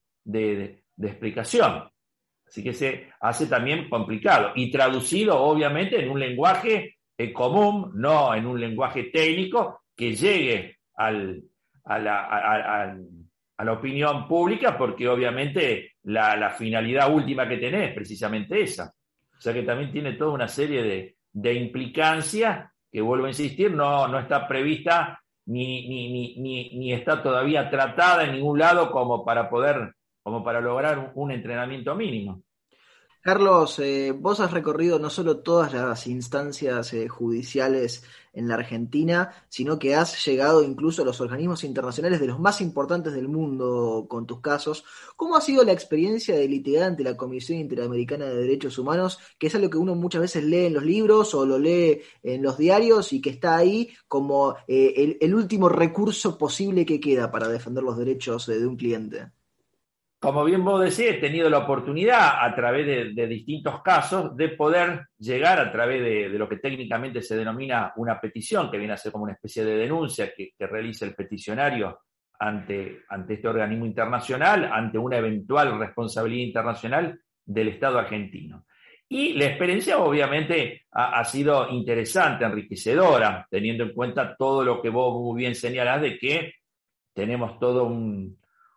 explicación. 1.03 1.91
Así 2.47 2.63
que 2.63 2.73
se 2.73 3.09
hace 3.21 3.47
también 3.47 3.91
complicado 3.91 4.53
y 4.55 4.71
traducido 4.71 5.39
obviamente 5.43 6.01
en 6.01 6.09
un 6.09 6.21
lenguaje 6.21 6.97
eh, 7.19 7.33
común, 7.33 7.91
no 7.95 8.33
en 8.33 8.47
un 8.47 8.59
lenguaje 8.59 9.11
técnico 9.13 9.81
que 9.95 10.15
llegue 10.15 10.79
al, 10.95 11.43
al 11.85 13.26
a 13.59 13.65
la 13.65 13.73
opinión 13.73 14.29
pública 14.29 14.77
porque 14.77 15.09
obviamente 15.09 15.93
la, 16.05 16.51
finalidad 16.51 17.13
última 17.13 17.49
que 17.49 17.57
tenés 17.57 17.89
es 17.89 17.95
precisamente 17.95 18.61
esa. 18.61 18.93
O 19.37 19.41
sea 19.41 19.53
que 19.53 19.63
también 19.63 19.93
tiene 19.93 20.13
toda 20.13 20.33
una 20.33 20.49
serie 20.49 20.83
de, 20.83 21.17
de 21.33 21.55
implicancias 21.55 22.71
que, 22.91 23.01
vuelvo 23.01 23.27
a 23.27 23.31
insistir, 23.31 23.73
no, 23.73 24.09
no 24.09 24.19
está 24.19 24.47
prevista 24.49 25.21
ni, 25.47 25.89
ni, 25.89 26.39
ni, 26.39 26.79
ni, 26.79 26.93
está 26.93 27.23
todavía 27.23 27.71
tratada 27.71 28.25
en 28.25 28.33
ningún 28.33 28.59
lado 28.59 28.91
como 28.91 29.25
para 29.25 29.49
poder, 29.49 29.95
como 30.23 30.43
para 30.43 30.61
lograr 30.61 31.13
un 31.15 31.31
entrenamiento 31.31 31.95
mínimo. 31.95 32.43
Carlos, 33.27 33.81
eh, 33.81 34.13
vos 34.13 34.39
has 34.39 34.53
recorrido 34.53 35.01
no 35.01 35.11
solo 35.11 35.41
todas 35.41 35.73
las 35.75 36.07
instancias 36.07 36.93
eh, 36.93 37.09
judiciales 37.09 38.05
en 38.33 38.47
la 38.47 38.55
Argentina, 38.55 39.33
sino 39.49 39.81
que 39.81 39.97
has 39.97 40.25
llegado 40.25 40.63
incluso 40.63 41.03
a 41.03 41.05
los 41.05 41.21
organismos 41.21 41.65
internacionales 41.65 42.21
de 42.21 42.29
los 42.29 42.39
más 42.39 42.61
importantes 42.61 43.15
del 43.15 43.27
mundo 43.27 44.07
con 44.09 44.29
tus 44.29 44.41
casos. 44.41 44.85
¿Cómo 45.17 45.35
ha 45.35 45.41
sido 45.41 45.65
la 45.65 45.73
experiencia 45.73 46.37
de 46.37 46.47
litigar 46.47 46.85
ante 46.85 47.03
la 47.03 47.17
Comisión 47.17 47.59
Interamericana 47.59 48.27
de 48.27 48.37
Derechos 48.37 48.79
Humanos, 48.79 49.19
que 49.41 49.49
es 49.49 49.55
algo 49.57 49.71
que 49.71 49.79
uno 49.79 49.97
muchas 49.97 50.21
veces 50.21 50.45
lee 50.45 50.67
en 50.67 50.75
los 50.75 50.85
libros 50.85 51.35
o 51.35 51.45
lo 51.45 51.59
lee 51.59 52.03
en 52.23 52.45
los 52.45 52.57
diarios 52.57 53.13
y 53.13 53.21
que 53.21 53.31
está 53.31 53.57
ahí 53.57 53.91
como 54.07 54.55
eh, 54.69 55.19
el, 55.21 55.35
último 55.35 55.69
recurso 55.69 56.39
posible 56.39 56.87
que 56.87 57.01
queda 57.01 57.29
para 57.33 57.49
defender 57.49 57.83
los 57.83 57.99
derechos 57.99 58.47
de 58.47 58.65
un 58.65 58.77
cliente? 58.77 59.33
Como 60.19 60.45
bien 60.45 60.65
vos 60.65 60.81
decís, 60.81 61.13
he 61.13 61.21
tenido 61.21 61.51
la 61.51 61.59
oportunidad 61.59 62.45
a 62.45 62.55
través 62.55 63.15
de, 63.15 63.27
distintos 63.27 63.83
casos 63.83 64.35
de 64.37 64.49
poder 64.49 65.09
llegar 65.19 65.61
a 65.61 65.71
través 65.71 66.03
de, 66.03 66.39
lo 66.39 66.49
que 66.49 66.57
técnicamente 66.57 67.21
se 67.21 67.37
denomina 67.37 67.93
una 67.97 68.19
petición, 68.19 68.71
que 68.71 68.79
viene 68.79 68.95
a 68.95 68.97
ser 68.97 69.13
como 69.13 69.25
una 69.25 69.35
especie 69.35 69.65
de 69.65 69.77
denuncia 69.77 70.33
que, 70.35 70.53
realiza 70.59 71.05
el 71.05 71.15
peticionario 71.15 72.01
ante, 72.39 73.03
ante 73.11 73.35
este 73.35 73.49
organismo 73.49 73.85
internacional, 73.85 74.71
ante 74.73 74.99
una 74.99 75.19
eventual 75.19 75.79
responsabilidad 75.79 76.47
internacional 76.47 77.21
del 77.45 77.69
Estado 77.69 77.99
argentino. 77.99 78.65
Y 79.09 79.35
la 79.35 79.47
experiencia 79.47 79.99
obviamente 79.99 80.87
ha, 80.93 81.21
ha, 81.21 81.25
sido 81.25 81.69
interesante, 81.71 82.45
enriquecedora, 82.45 83.47
teniendo 83.51 83.85
en 83.85 83.93
cuenta 83.93 84.35
todo 84.35 84.65
lo 84.65 84.83
que 84.83 84.89
vos 84.89 85.23
muy 85.23 85.43
bien 85.43 85.55
señalás 85.55 86.01
de 86.01 86.19
que 86.19 86.55
tenemos 87.15 87.59
todo 87.61 87.85
un, 87.85 88.37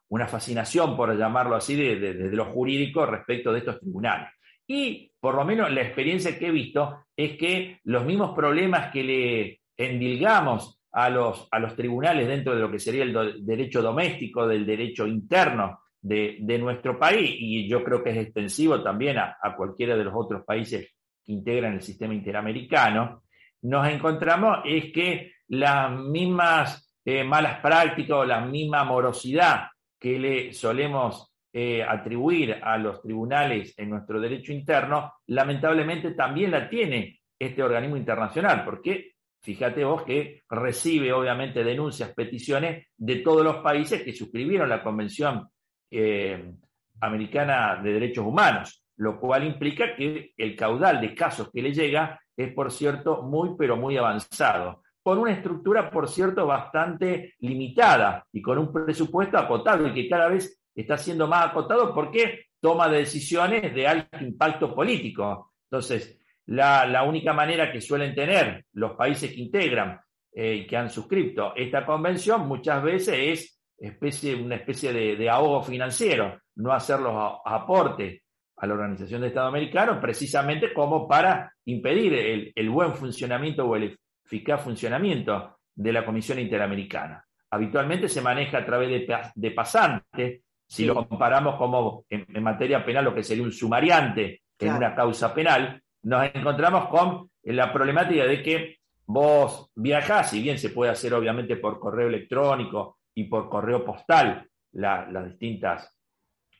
una 0.10 0.28
fascinación, 0.28 0.98
por 0.98 1.16
llamarlo 1.18 1.56
así, 1.56 1.76
desde 1.76 2.14
de, 2.14 2.36
lo 2.36 2.46
jurídico 2.46 3.06
respecto 3.06 3.52
de 3.52 3.60
estos 3.60 3.80
tribunales. 3.80 4.30
Y 4.68 5.12
por 5.20 5.36
lo 5.36 5.46
menos 5.46 5.72
la 5.72 5.82
experiencia 5.82 6.38
que 6.38 6.48
he 6.48 6.52
visto 6.52 7.06
es 7.16 7.38
que 7.38 7.80
los 7.86 8.06
mismos 8.06 8.36
problemas 8.36 8.92
que 8.92 9.04
le 9.04 9.62
endilgamos 9.78 10.82
a 10.92 11.10
los, 11.10 11.48
a 11.52 11.60
los 11.60 11.76
tribunales 11.76 12.28
dentro 12.28 12.56
de 12.56 12.62
lo 12.62 12.72
que 12.72 12.80
sería 12.80 13.04
el 13.04 13.46
derecho 13.46 13.82
doméstico, 13.82 14.48
del 14.48 14.66
derecho 14.66 15.08
interno 15.08 15.80
de, 16.02 16.58
nuestro 16.60 16.98
país, 16.98 17.36
y 17.38 17.68
yo 17.68 17.84
creo 17.84 18.04
que 18.04 18.12
es 18.12 18.18
extensivo 18.18 18.82
también 18.82 19.18
a, 19.18 19.38
cualquiera 19.56 19.96
de 19.96 20.04
los 20.06 20.14
otros 20.16 20.44
países 20.44 20.96
que 21.24 21.34
integran 21.34 21.74
el 21.74 21.82
sistema 21.82 22.14
interamericano, 22.14 23.24
nos 23.62 23.88
encontramos 23.88 24.60
es 24.66 24.92
que 24.94 25.34
las 25.50 25.92
mismas 25.92 26.96
eh, 27.04 27.24
malas 27.24 27.60
prácticas 27.60 28.18
o 28.18 28.26
la 28.26 28.40
misma 28.42 28.84
morosidad 28.86 29.68
que 30.00 30.18
le 30.18 30.54
solemos 30.54 31.32
eh, 31.52 31.84
atribuir 31.84 32.60
a 32.62 32.78
los 32.78 33.02
tribunales 33.02 33.74
en 33.78 33.90
nuestro 33.90 34.20
derecho 34.20 34.54
interno, 34.54 35.14
lamentablemente 35.28 36.12
también 36.12 36.52
la 36.52 36.70
tiene 36.70 37.20
este 37.38 37.64
organismo 37.64 37.98
internacional, 37.98 38.64
porque 38.64 39.14
fíjate 39.42 39.84
vos 39.84 40.04
que 40.04 40.44
recibe 40.50 41.12
obviamente 41.12 41.64
denuncias, 41.64 42.14
peticiones 42.14 42.88
de 42.96 43.16
todos 43.18 43.44
los 43.44 43.58
países 43.58 44.04
que 44.04 44.14
suscribieron 44.14 44.70
la 44.70 44.84
Convención 44.84 45.48
eh, 45.90 46.54
Americana 47.02 47.82
de 47.82 47.94
Derechos 47.94 48.26
Humanos, 48.26 48.84
lo 48.98 49.20
cual 49.20 49.46
implica 49.46 49.96
que 49.96 50.34
el 50.38 50.56
caudal 50.56 51.02
de 51.02 51.16
casos 51.16 51.50
que 51.52 51.62
le 51.62 51.74
llega 51.74 52.20
es, 52.36 52.54
por 52.54 52.72
cierto, 52.72 53.24
muy, 53.24 53.56
pero 53.58 53.76
muy 53.76 53.98
avanzado 53.98 54.84
con 55.10 55.18
una 55.18 55.32
estructura, 55.32 55.90
por 55.90 56.08
cierto, 56.08 56.46
bastante 56.46 57.34
limitada 57.40 58.28
y 58.32 58.44
con 58.44 58.60
un 58.60 58.72
presupuesto 58.72 59.40
acotado 59.40 59.88
y 59.88 59.94
que 59.96 60.08
cada 60.08 60.28
vez 60.28 60.62
está 60.76 61.00
siendo 61.00 61.26
más 61.26 61.48
acotado 61.48 61.96
porque 61.96 62.46
toma 62.62 62.88
decisiones 62.88 63.74
de 63.74 63.88
alto 63.88 64.24
impacto 64.24 64.76
político. 64.76 65.54
Entonces, 65.64 66.16
la, 66.46 67.02
única 67.02 67.34
manera 67.34 67.72
que 67.72 67.82
suelen 67.82 68.14
tener 68.14 68.66
los 68.74 68.92
países 68.92 69.32
que 69.32 69.42
integran 69.42 70.00
eh, 70.32 70.58
y 70.58 70.68
que 70.68 70.78
han 70.78 70.92
suscrito 70.92 71.56
esta 71.56 71.84
convención 71.88 72.48
muchas 72.48 72.84
veces 72.84 73.60
es 73.80 74.36
una 74.40 74.58
especie 74.58 74.94
de, 74.94 75.28
ahogo 75.28 75.64
financiero, 75.64 76.40
no 76.58 76.72
hacer 76.72 77.00
los 77.00 77.16
aportes 77.44 78.22
a 78.58 78.68
la 78.68 78.76
Organización 78.76 79.22
de 79.22 79.30
Estado 79.30 79.48
Americano 79.48 80.00
precisamente 80.00 80.72
como 80.72 81.08
para 81.08 81.52
impedir 81.66 82.14
el, 82.14 82.52
el 82.56 82.70
buen 82.70 82.94
funcionamiento 82.94 83.66
o 83.66 83.76
el 83.76 83.98
eficaz 84.30 84.62
funcionamiento 84.62 85.58
de 85.74 85.92
la 85.92 86.06
Comisión 86.06 86.38
Interamericana. 86.38 87.26
Habitualmente 87.50 88.08
se 88.08 88.22
maneja 88.22 88.60
a 88.60 88.66
través 88.66 88.90
de, 88.90 89.18
de 89.34 89.52
pasantes, 89.52 90.42
si 90.68 90.86
lo 90.86 90.94
comparamos 90.94 91.56
como 91.56 92.06
en, 92.10 92.44
materia 92.44 92.86
penal 92.86 93.06
lo 93.06 93.16
que 93.16 93.24
sería 93.24 93.44
un 93.44 93.52
sumariante 93.52 94.44
en 94.60 94.74
una 94.74 94.94
causa 94.94 95.34
penal, 95.34 95.82
nos 96.04 96.30
encontramos 96.32 96.90
con 96.90 97.32
la 97.42 97.74
problemática 97.74 98.26
de 98.26 98.44
que 98.44 98.78
vos 99.08 99.72
viajás, 99.74 100.30
si 100.30 100.44
bien 100.44 100.60
se 100.60 100.70
puede 100.70 100.92
hacer 100.92 101.12
obviamente 101.16 101.56
por 101.56 101.80
correo 101.80 102.08
electrónico 102.08 103.00
y 103.16 103.24
por 103.24 103.50
correo 103.50 103.84
postal 103.84 104.48
las 104.74 105.26
distintas 105.26 105.98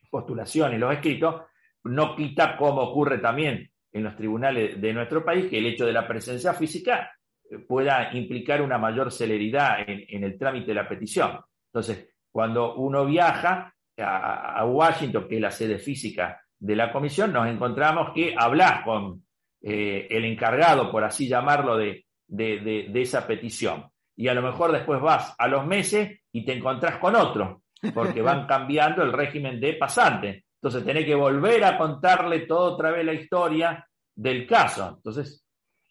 postulaciones, 0.10 0.80
los 0.80 0.92
escritos, 0.92 1.44
no 1.84 2.16
quita 2.16 2.58
como 2.58 2.82
ocurre 2.82 3.20
también 3.20 3.70
en 3.92 4.04
los 4.04 4.16
tribunales 4.16 4.82
de 4.82 4.92
nuestro 4.92 5.24
país 5.24 5.46
que 5.48 5.60
el 5.60 5.68
hecho 5.68 5.86
de 5.86 5.94
la 5.94 6.08
presencia 6.08 6.54
física 6.54 7.12
pueda 7.68 8.14
implicar 8.14 8.62
una 8.62 8.78
mayor 8.78 9.12
celeridad 9.12 9.80
en, 9.88 10.24
el 10.24 10.38
trámite 10.38 10.68
de 10.68 10.76
la 10.76 10.88
petición. 10.88 11.40
Entonces, 11.74 12.10
cuando 12.32 12.76
uno 12.76 13.06
viaja 13.06 13.74
a, 13.98 14.66
Washington, 14.66 15.28
que 15.28 15.36
es 15.36 15.42
la 15.42 15.52
sede 15.52 15.80
física 15.80 16.42
de 16.58 16.76
la 16.76 16.92
comisión, 16.92 17.34
nos 17.34 17.48
encontramos 17.48 18.12
que 18.14 18.36
hablas 18.38 18.84
con 18.84 19.24
eh, 19.62 20.08
el 20.10 20.26
encargado, 20.26 20.92
por 20.92 21.04
así 21.04 21.28
llamarlo, 21.28 21.78
de, 21.78 22.06
esa 22.94 23.26
petición. 23.26 23.90
Y 24.16 24.28
a 24.28 24.34
lo 24.34 24.42
mejor 24.42 24.72
después 24.72 25.02
vas 25.02 25.34
a 25.38 25.48
los 25.48 25.66
meses 25.66 26.20
y 26.32 26.46
te 26.46 26.54
encontrás 26.54 26.98
con 26.98 27.16
otro, 27.16 27.64
porque 27.94 28.22
van 28.22 28.46
cambiando 28.48 29.02
el 29.02 29.12
régimen 29.12 29.60
de 29.60 29.74
pasante. 29.74 30.46
Entonces 30.62 30.86
tenés 30.86 31.06
que 31.06 31.16
volver 31.16 31.64
a 31.64 31.78
contarle 31.78 32.42
toda 32.42 32.74
otra 32.74 32.92
vez 32.92 33.06
la 33.06 33.14
historia 33.14 33.88
del 34.14 34.46
caso. 34.46 34.96
Entonces, 34.98 35.46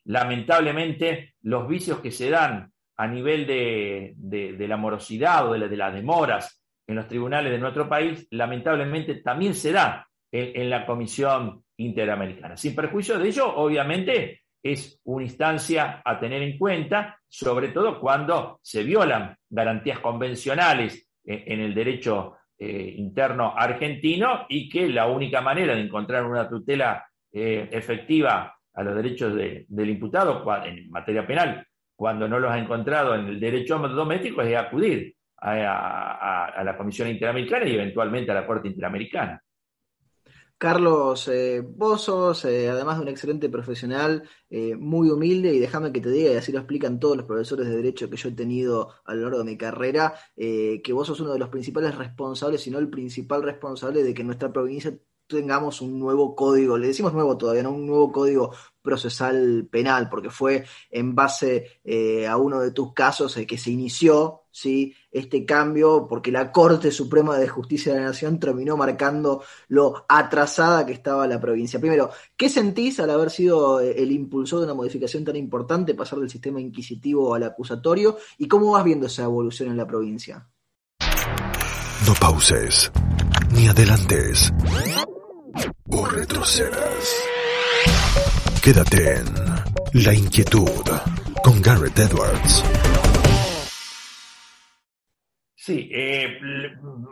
lamentablemente 0.08 1.34
los 1.42 1.68
vicios 1.68 2.00
que 2.00 2.10
se 2.10 2.30
dan 2.30 2.72
a 2.96 3.06
nivel 3.06 3.46
de, 3.46 4.66
la 4.66 4.76
morosidad 4.76 5.48
o 5.48 5.52
de, 5.52 5.76
las 5.76 5.94
demoras 5.94 6.62
en 6.86 6.96
los 6.96 7.06
tribunales 7.06 7.52
de 7.52 7.58
nuestro 7.58 7.88
país, 7.88 8.26
lamentablemente 8.30 9.16
también 9.16 9.54
se 9.54 9.70
da 9.72 10.08
en, 10.32 10.70
la 10.70 10.86
Comisión 10.86 11.62
Interamericana. 11.76 12.56
Sin 12.56 12.74
perjuicio 12.74 13.18
de 13.18 13.28
ello, 13.28 13.54
obviamente, 13.54 14.40
es 14.62 14.98
una 15.04 15.24
instancia 15.24 16.02
a 16.04 16.18
tener 16.18 16.42
en 16.42 16.56
cuenta, 16.58 17.18
sobre 17.28 17.68
todo 17.68 18.00
cuando 18.00 18.58
se 18.62 18.82
violan 18.82 19.36
garantías 19.48 19.98
convencionales 19.98 21.06
en, 21.22 21.60
el 21.60 21.74
derecho 21.74 22.36
eh, 22.58 22.94
interno 22.96 23.52
argentino 23.54 24.46
y 24.48 24.70
que 24.70 24.88
la 24.88 25.06
única 25.06 25.42
manera 25.42 25.74
de 25.74 25.82
encontrar 25.82 26.24
una 26.24 26.48
tutela 26.48 27.06
eh, 27.30 27.68
efectiva 27.70 28.57
a 28.78 28.82
los 28.84 28.94
derechos 28.94 29.34
del 29.34 29.90
imputado 29.90 30.44
en 30.64 30.88
materia 30.88 31.26
penal, 31.26 31.66
cuando 31.96 32.28
no 32.28 32.38
los 32.38 32.52
ha 32.52 32.60
encontrado 32.60 33.16
en 33.16 33.26
el 33.26 33.40
derecho 33.40 33.76
doméstico, 33.76 34.40
es 34.40 34.56
acudir 34.56 35.16
a, 35.36 36.62
la 36.64 36.76
Comisión 36.76 37.08
Interamericana 37.08 37.66
y 37.66 37.74
eventualmente 37.74 38.30
a 38.30 38.34
la 38.34 38.46
Corte 38.46 38.68
Interamericana. 38.68 39.42
Carlos, 40.56 41.26
eh, 41.26 41.60
vos 41.60 42.02
sos, 42.02 42.44
eh, 42.44 42.68
además 42.68 42.98
de 42.98 43.02
un 43.02 43.08
excelente 43.08 43.48
profesional, 43.48 44.28
eh, 44.48 44.76
muy 44.76 45.10
humilde, 45.10 45.52
y 45.52 45.58
déjame 45.58 45.92
que 45.92 46.00
te 46.00 46.10
diga, 46.10 46.32
y 46.32 46.36
así 46.36 46.52
lo 46.52 46.58
explican 46.58 47.00
todos 47.00 47.16
los 47.16 47.26
profesores 47.26 47.66
de 47.66 47.76
Derecho 47.76 48.08
que 48.08 48.16
yo 48.16 48.28
he 48.28 48.32
tenido 48.32 48.94
a 49.04 49.14
lo 49.14 49.22
largo 49.22 49.38
de 49.38 49.44
mi 49.44 49.56
carrera, 49.56 50.14
que 50.36 50.92
vos 50.92 51.08
sos 51.08 51.18
uno 51.18 51.32
de 51.32 51.40
los 51.40 51.48
principales 51.48 51.96
responsables, 51.96 52.60
si 52.60 52.70
no 52.70 52.78
el 52.78 52.90
principal 52.90 53.42
responsable 53.42 54.04
de 54.04 54.14
que 54.14 54.22
nuestra 54.22 54.52
provincia 54.52 54.96
tengamos 55.28 55.80
un 55.80 55.98
nuevo 55.98 56.34
código, 56.34 56.78
le 56.78 56.88
decimos 56.88 57.12
nuevo 57.12 57.36
todavía, 57.36 57.62
¿no? 57.62 57.70
Un 57.70 57.86
nuevo 57.86 58.10
código 58.10 58.52
procesal 58.82 59.68
penal, 59.70 60.08
porque 60.08 60.30
fue 60.30 60.64
en 60.90 61.14
base 61.14 61.80
eh, 61.84 62.26
a 62.26 62.38
uno 62.38 62.60
de 62.60 62.70
tus 62.70 62.94
casos 62.94 63.36
eh, 63.36 63.46
que 63.46 63.58
se 63.58 63.70
inició 63.70 64.44
¿sí? 64.50 64.94
este 65.10 65.44
cambio, 65.44 66.06
porque 66.08 66.32
la 66.32 66.50
Corte 66.50 66.90
Suprema 66.90 67.36
de 67.38 67.48
Justicia 67.48 67.92
de 67.92 68.00
la 68.00 68.06
Nación 68.06 68.40
terminó 68.40 68.78
marcando 68.78 69.42
lo 69.68 70.06
atrasada 70.08 70.86
que 70.86 70.94
estaba 70.94 71.26
la 71.26 71.38
provincia. 71.38 71.78
Primero, 71.78 72.10
¿qué 72.36 72.48
sentís 72.48 72.98
al 72.98 73.10
haber 73.10 73.30
sido 73.30 73.80
eh, 73.80 73.94
el 73.98 74.10
impulsor 74.10 74.60
de 74.60 74.64
una 74.64 74.74
modificación 74.74 75.24
tan 75.24 75.36
importante, 75.36 75.94
pasar 75.94 76.18
del 76.18 76.30
sistema 76.30 76.60
inquisitivo 76.60 77.34
al 77.34 77.42
acusatorio? 77.42 78.16
¿Y 78.38 78.48
cómo 78.48 78.72
vas 78.72 78.84
viendo 78.84 79.06
esa 79.06 79.24
evolución 79.24 79.70
en 79.70 79.76
la 79.76 79.86
provincia? 79.86 80.48
No 82.06 82.14
pauses, 82.14 82.90
ni 83.52 83.66
adelantes, 83.68 84.50
o 85.90 86.06
retrocedas. 86.06 87.24
Quédate 88.62 89.16
en 89.16 90.04
La 90.04 90.14
Inquietud 90.14 90.84
con 91.42 91.60
Garrett 91.62 91.98
Edwards. 91.98 92.64
Sí, 95.54 95.90
eh, 95.92 96.38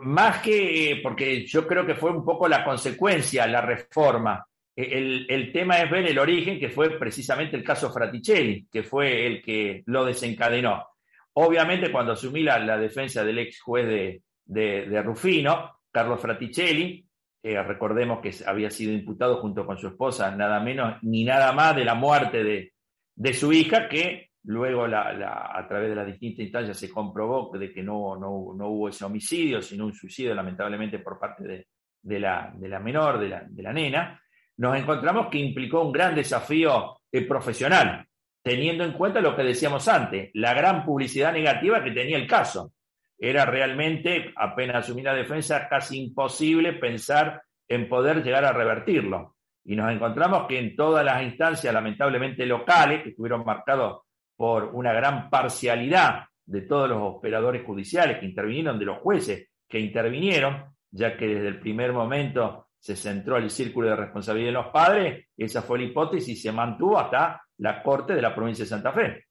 más 0.01 0.41
que, 0.41 0.91
eh, 0.91 0.99
porque 1.03 1.45
yo 1.45 1.67
creo 1.67 1.85
que 1.85 1.95
fue 1.95 2.11
un 2.11 2.25
poco 2.25 2.47
la 2.47 2.63
consecuencia, 2.63 3.45
la 3.47 3.61
reforma. 3.61 4.45
Eh, 4.75 5.25
el, 5.29 5.51
tema 5.51 5.77
es 5.79 5.89
ver 5.91 6.07
el 6.07 6.17
origen, 6.19 6.59
que 6.59 6.69
fue 6.69 6.97
precisamente 6.97 7.55
el 7.55 7.63
caso 7.63 7.91
Fraticelli, 7.91 8.67
que 8.71 8.83
fue 8.83 9.27
el 9.27 9.41
que 9.41 9.83
lo 9.85 10.05
desencadenó. 10.05 10.87
Obviamente, 11.33 11.91
cuando 11.91 12.13
asumí 12.13 12.41
la, 12.41 12.77
defensa 12.77 13.23
del 13.23 13.39
ex 13.39 13.61
juez 13.61 14.21
de, 14.45 15.01
Rufino, 15.03 15.81
Carlos 15.91 16.19
Fraticelli, 16.19 17.06
recordemos 17.43 18.19
que 18.19 18.33
había 18.45 18.69
sido 18.69 18.91
imputado 18.91 19.37
junto 19.41 19.65
con 19.65 19.77
su 19.77 19.87
esposa, 19.87 20.35
nada 20.35 20.59
menos 20.59 20.97
ni 21.01 21.23
nada 21.23 21.51
más 21.53 21.75
de 21.75 21.85
la 21.85 21.95
muerte 21.95 22.43
de, 22.43 22.73
de 23.15 23.33
su 23.33 23.53
hija, 23.53 23.87
que 23.87 24.27
Luego, 24.47 24.85
a 24.85 25.67
través 25.67 25.89
de 25.89 25.95
las 25.95 26.07
distintas 26.07 26.45
instancias, 26.45 26.77
se 26.77 26.89
comprobó 26.89 27.51
de 27.57 27.73
que 27.73 27.83
no, 27.83 28.15
no, 28.15 28.29
hubo 28.29 28.87
ese 28.87 29.03
homicidio, 29.03 29.61
sino 29.61 29.85
un 29.85 29.93
suicidio, 29.93 30.33
lamentablemente, 30.33 30.99
por 30.99 31.19
parte 31.19 31.67
de, 32.01 32.19
la, 32.19 32.53
menor, 32.81 33.19
de 33.19 33.27
la, 33.61 33.73
nena. 33.73 34.21
Nos 34.55 34.77
encontramos 34.77 35.27
que 35.27 35.37
implicó 35.37 35.81
un 35.81 35.91
gran 35.91 36.15
desafío 36.15 36.95
eh, 37.11 37.27
profesional, 37.27 38.07
teniendo 38.41 38.85
en 38.85 38.93
cuenta 38.93 39.19
lo 39.19 39.35
que 39.35 39.43
decíamos 39.43 39.85
antes, 39.89 40.29
la 40.35 40.53
gran 40.53 40.85
publicidad 40.85 41.33
negativa 41.33 41.83
que 41.83 41.91
tenía 41.91 42.15
el 42.15 42.25
caso. 42.25 42.71
Era 43.19 43.45
realmente, 43.45 44.33
apenas 44.35 44.77
asumir 44.77 45.05
la 45.05 45.13
defensa, 45.13 45.67
casi 45.67 46.03
imposible 46.03 46.73
pensar 46.73 47.41
en 47.67 47.89
poder 47.89 48.23
llegar 48.23 48.45
a 48.45 48.53
revertirlo. 48.53 49.35
Y 49.65 49.75
nos 49.75 49.91
encontramos 49.91 50.47
que 50.47 50.59
en 50.59 50.75
todas 50.75 51.03
las 51.03 51.21
instancias, 51.23 51.73
lamentablemente 51.73 52.45
locales, 52.45 53.03
que 53.03 53.09
estuvieron 53.09 53.43
marcados 53.43 54.03
por 54.35 54.65
una 54.73 54.93
gran 54.93 55.29
parcialidad 55.29 56.25
de 56.45 56.61
todos 56.61 56.87
los 56.87 56.99
operadores 57.01 57.65
judiciales 57.65 58.19
que 58.19 58.25
intervinieron, 58.25 58.79
de 58.79 58.85
los 58.85 58.99
jueces 58.99 59.49
que 59.67 59.79
intervinieron, 59.79 60.63
ya 60.89 61.17
que 61.17 61.27
desde 61.27 61.47
el 61.49 61.59
primer 61.59 61.91
momento 61.91 62.67
se 62.79 62.95
centró 62.95 63.37
el 63.37 63.49
círculo 63.49 63.89
de 63.89 63.95
responsabilidad 63.97 64.49
de 64.49 64.53
los 64.53 64.67
padres, 64.67 65.27
esa 65.35 65.61
fue 65.61 65.79
la 65.79 65.85
hipótesis 65.85 66.37
y 66.37 66.41
se 66.41 66.51
mantuvo 66.51 66.97
hasta 66.97 67.41
la 67.57 67.83
Corte 67.83 68.13
de 68.13 68.21
la 68.21 68.33
provincia 68.33 68.63
de 68.63 68.69
Santa 68.69 68.93
Fe. 68.93 69.26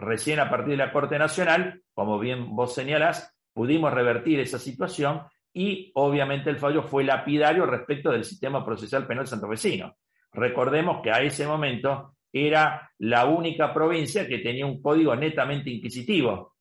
Recién 0.00 0.40
a 0.40 0.48
partir 0.48 0.70
de 0.70 0.76
la 0.78 0.92
Corte 0.92 1.18
Nacional, 1.18 1.82
como 1.92 2.18
bien 2.18 2.56
vos 2.56 2.74
señalás, 2.74 3.36
pudimos 3.52 3.92
revertir 3.92 4.40
esa 4.40 4.58
situación 4.58 5.22
y 5.52 5.90
obviamente 5.94 6.48
el 6.48 6.58
fallo 6.58 6.82
fue 6.82 7.04
lapidario 7.04 7.66
respecto 7.66 8.10
del 8.10 8.24
sistema 8.24 8.64
procesal 8.64 9.06
penal 9.06 9.26
santafesino. 9.26 9.96
Recordemos 10.32 11.02
que 11.02 11.10
a 11.10 11.20
ese 11.20 11.46
momento 11.46 12.16
era 12.32 12.90
la 12.98 13.26
única 13.26 13.74
provincia 13.74 14.26
que 14.26 14.38
tenía 14.38 14.64
un 14.64 14.80
código 14.80 15.14
netamente 15.16 15.70
inquisitivo, 15.70 16.54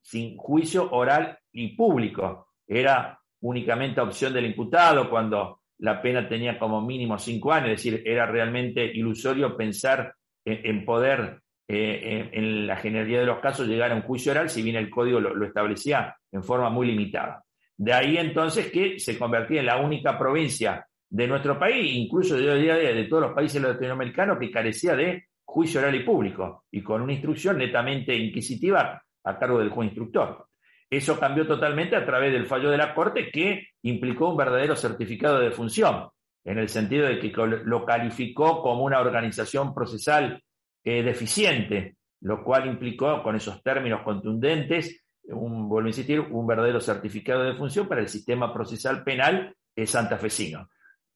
sin 0.00 0.36
juicio 0.36 0.90
oral 0.90 1.38
y 1.52 1.76
público. 1.76 2.48
Era 2.66 3.20
únicamente 3.40 4.00
opción 4.00 4.32
del 4.32 4.46
imputado 4.46 5.08
cuando 5.08 5.60
la 5.78 6.00
pena 6.00 6.28
tenía 6.28 6.58
como 6.58 6.80
mínimo 6.80 7.18
cinco 7.18 7.52
años, 7.52 7.70
es 7.70 7.84
decir, 7.84 8.02
era 8.06 8.26
realmente 8.26 8.84
ilusorio 8.84 9.56
pensar 9.56 10.14
en, 10.44 10.84
poder, 10.84 11.40
eh, 11.66 12.30
en, 12.32 12.66
la 12.66 12.76
generalidad 12.76 13.20
de 13.20 13.26
los 13.26 13.40
casos, 13.40 13.66
llegar 13.66 13.90
a 13.90 13.94
un 13.94 14.02
juicio 14.02 14.32
oral, 14.32 14.50
si 14.50 14.62
bien 14.62 14.76
el 14.76 14.90
código 14.90 15.20
lo, 15.20 15.46
establecía 15.46 16.14
en 16.30 16.42
forma 16.42 16.68
muy 16.68 16.86
limitada. 16.86 17.42
De 17.76 17.92
ahí 17.92 18.18
entonces 18.18 18.70
que 18.70 18.98
se 18.98 19.18
convertía 19.18 19.60
en 19.60 19.66
la 19.66 19.78
única 19.78 20.18
provincia 20.18 20.86
de 21.08 21.26
nuestro 21.26 21.58
país, 21.58 21.94
incluso 21.94 22.36
de, 22.36 22.54
de, 22.54 22.94
de 22.94 23.04
todos 23.04 23.22
los 23.22 23.32
países 23.32 23.62
latinoamericanos, 23.62 24.38
que 24.38 24.50
carecía 24.50 24.94
de 24.94 25.24
juicio 25.44 25.80
oral 25.80 25.94
y 25.94 26.04
público, 26.04 26.64
y 26.70 26.82
con 26.82 27.00
una 27.00 27.12
instrucción 27.12 27.58
netamente 27.58 28.14
inquisitiva 28.14 29.02
a 29.24 29.38
cargo 29.38 29.58
del 29.58 29.70
juez 29.70 29.88
instructor. 29.88 30.46
Eso 30.90 31.18
cambió 31.18 31.46
totalmente 31.46 31.96
a 31.96 32.04
través 32.04 32.32
del 32.32 32.46
fallo 32.46 32.70
de 32.70 32.76
la 32.76 32.94
Corte 32.94 33.30
que 33.30 33.68
implicó 33.82 34.30
un 34.30 34.36
verdadero 34.36 34.76
certificado 34.76 35.38
de 35.40 35.50
función, 35.50 36.08
en 36.44 36.58
el 36.58 36.68
sentido 36.68 37.06
de 37.06 37.18
que 37.18 37.32
lo 37.64 37.84
calificó 37.86 38.62
como 38.62 38.84
una 38.84 39.00
organización 39.00 39.74
procesal 39.74 40.42
eh, 40.84 41.02
deficiente, 41.02 41.96
lo 42.20 42.44
cual 42.44 42.66
implicó, 42.66 43.22
con 43.22 43.36
esos 43.36 43.62
términos 43.62 44.02
contundentes, 44.02 45.04
un, 45.24 45.68
vuelvo 45.68 45.86
a 45.86 45.90
insistir, 45.90 46.20
un 46.20 46.46
verdadero 46.46 46.80
certificado 46.80 47.42
de 47.42 47.54
función 47.54 47.88
para 47.88 48.00
el 48.00 48.08
sistema 48.08 48.52
procesal 48.52 49.02
penal 49.02 49.54
santafesino. 49.84 50.68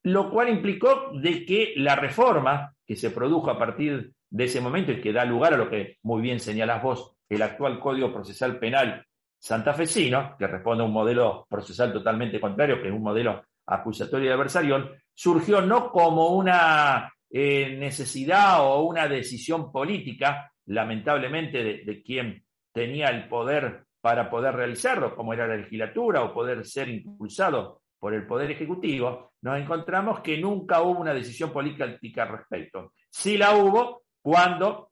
Lo 0.03 0.31
cual 0.31 0.49
implicó 0.49 1.11
de 1.15 1.45
que 1.45 1.75
la 1.77 1.97
reforma 1.97 2.75
que 2.87 2.97
se 2.97 3.11
produjo 3.11 3.51
a 3.51 3.59
partir 3.59 4.13
de 4.31 4.45
ese 4.45 4.61
momento 4.61 4.93
y 4.93 5.01
que 5.01 5.13
da 5.13 5.25
lugar 5.25 5.55
a 5.55 5.59
lo 5.59 5.69
que 5.69 5.99
muy 6.03 6.23
bien 6.23 6.41
señalas 6.41 6.83
vos, 6.83 7.17
el 7.29 7.43
actual 7.43 7.79
Código 7.81 8.13
Procesal 8.13 8.59
Penal 8.59 9.05
santafesino, 9.39 10.37
que 10.39 10.47
responde 10.47 10.83
a 10.83 10.87
un 10.87 10.93
modelo 10.93 11.47
procesal 11.49 11.93
totalmente 11.93 12.41
contrario, 12.41 12.81
que 12.81 12.89
es 12.89 12.95
un 12.95 13.03
modelo 13.03 13.45
acusatorio 13.67 14.29
de 14.29 14.35
adversarial, 14.35 15.03
surgió 15.15 15.61
no 15.61 15.91
como 15.91 16.29
una 16.29 17.13
eh, 17.31 17.77
necesidad 17.79 18.65
o 18.65 18.83
una 18.83 19.09
decisión 19.09 19.71
política, 19.71 20.53
lamentablemente, 20.67 21.63
de, 21.63 21.85
de 21.85 22.03
quien 22.03 22.45
tenía 22.73 23.09
el 23.09 23.29
poder 23.29 23.85
para 24.01 24.31
poder 24.31 24.55
realizarlo, 24.55 25.15
como 25.15 25.33
era 25.33 25.47
la 25.47 25.57
legislatura, 25.57 26.23
o 26.23 26.33
poder 26.33 26.65
ser 26.65 26.89
impulsado 26.89 27.83
por 27.99 28.15
el 28.15 28.27
Poder 28.27 28.51
Ejecutivo, 28.51 29.33
nos 29.43 29.59
encontramos 29.59 30.21
que 30.21 30.39
nunca 30.39 30.83
hubo 30.83 31.01
una 31.01 31.15
decisión 31.15 31.53
política 31.53 31.85
al 31.85 32.29
respecto. 32.29 32.93
Sí 33.11 33.37
la 33.37 33.57
hubo 33.57 34.03
cuando 34.23 34.91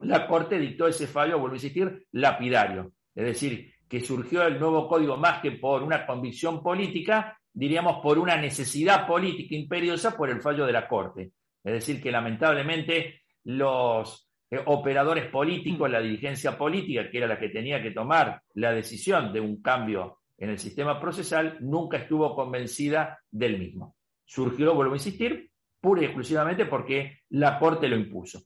la 0.00 0.26
Corte 0.26 0.58
dictó 0.58 0.86
ese 0.86 1.06
fallo, 1.06 1.38
vuelvo 1.38 1.54
a 1.54 1.56
insistir, 1.56 2.06
lapidario. 2.12 2.92
Es 3.14 3.26
decir, 3.26 3.72
que 3.88 4.00
surgió 4.00 4.46
el 4.46 4.58
nuevo 4.58 4.88
código 4.88 5.16
más 5.16 5.40
que 5.40 5.52
por 5.52 5.82
una 5.82 6.06
convicción 6.06 6.62
política, 6.62 7.38
diríamos 7.52 8.00
por 8.02 8.18
una 8.18 8.36
necesidad 8.36 9.06
política 9.06 9.54
imperiosa 9.54 10.16
por 10.16 10.30
el 10.30 10.40
fallo 10.40 10.64
de 10.66 10.72
la 10.72 10.86
Corte. 10.86 11.32
Es 11.68 11.74
decir, 11.86 12.02
que 12.02 12.10
lamentablemente 12.10 13.22
los 13.44 14.30
eh, 14.50 14.58
operadores 14.64 15.26
políticos, 15.26 15.90
la 15.90 16.00
dirigencia 16.00 16.56
política, 16.56 17.10
que 17.10 17.18
era 17.18 17.26
la 17.26 17.38
que 17.38 17.50
tenía 17.50 17.82
que 17.82 17.90
tomar 17.90 18.40
la 18.54 18.72
decisión 18.72 19.32
de 19.32 19.40
un 19.40 19.60
cambio 19.60 20.18
en 20.38 20.50
el 20.50 20.58
sistema 20.58 21.00
procesal 21.00 21.58
nunca 21.60 21.98
estuvo 21.98 22.34
convencida 22.34 23.20
del 23.30 23.58
mismo. 23.58 23.96
Surgió, 24.24 24.74
vuelvo 24.74 24.94
a 24.94 24.96
insistir, 24.96 25.50
pura 25.80 26.02
y 26.02 26.04
exclusivamente 26.06 26.64
porque 26.64 27.20
la 27.30 27.58
Corte 27.58 27.88
lo 27.88 27.96
impuso. 27.96 28.42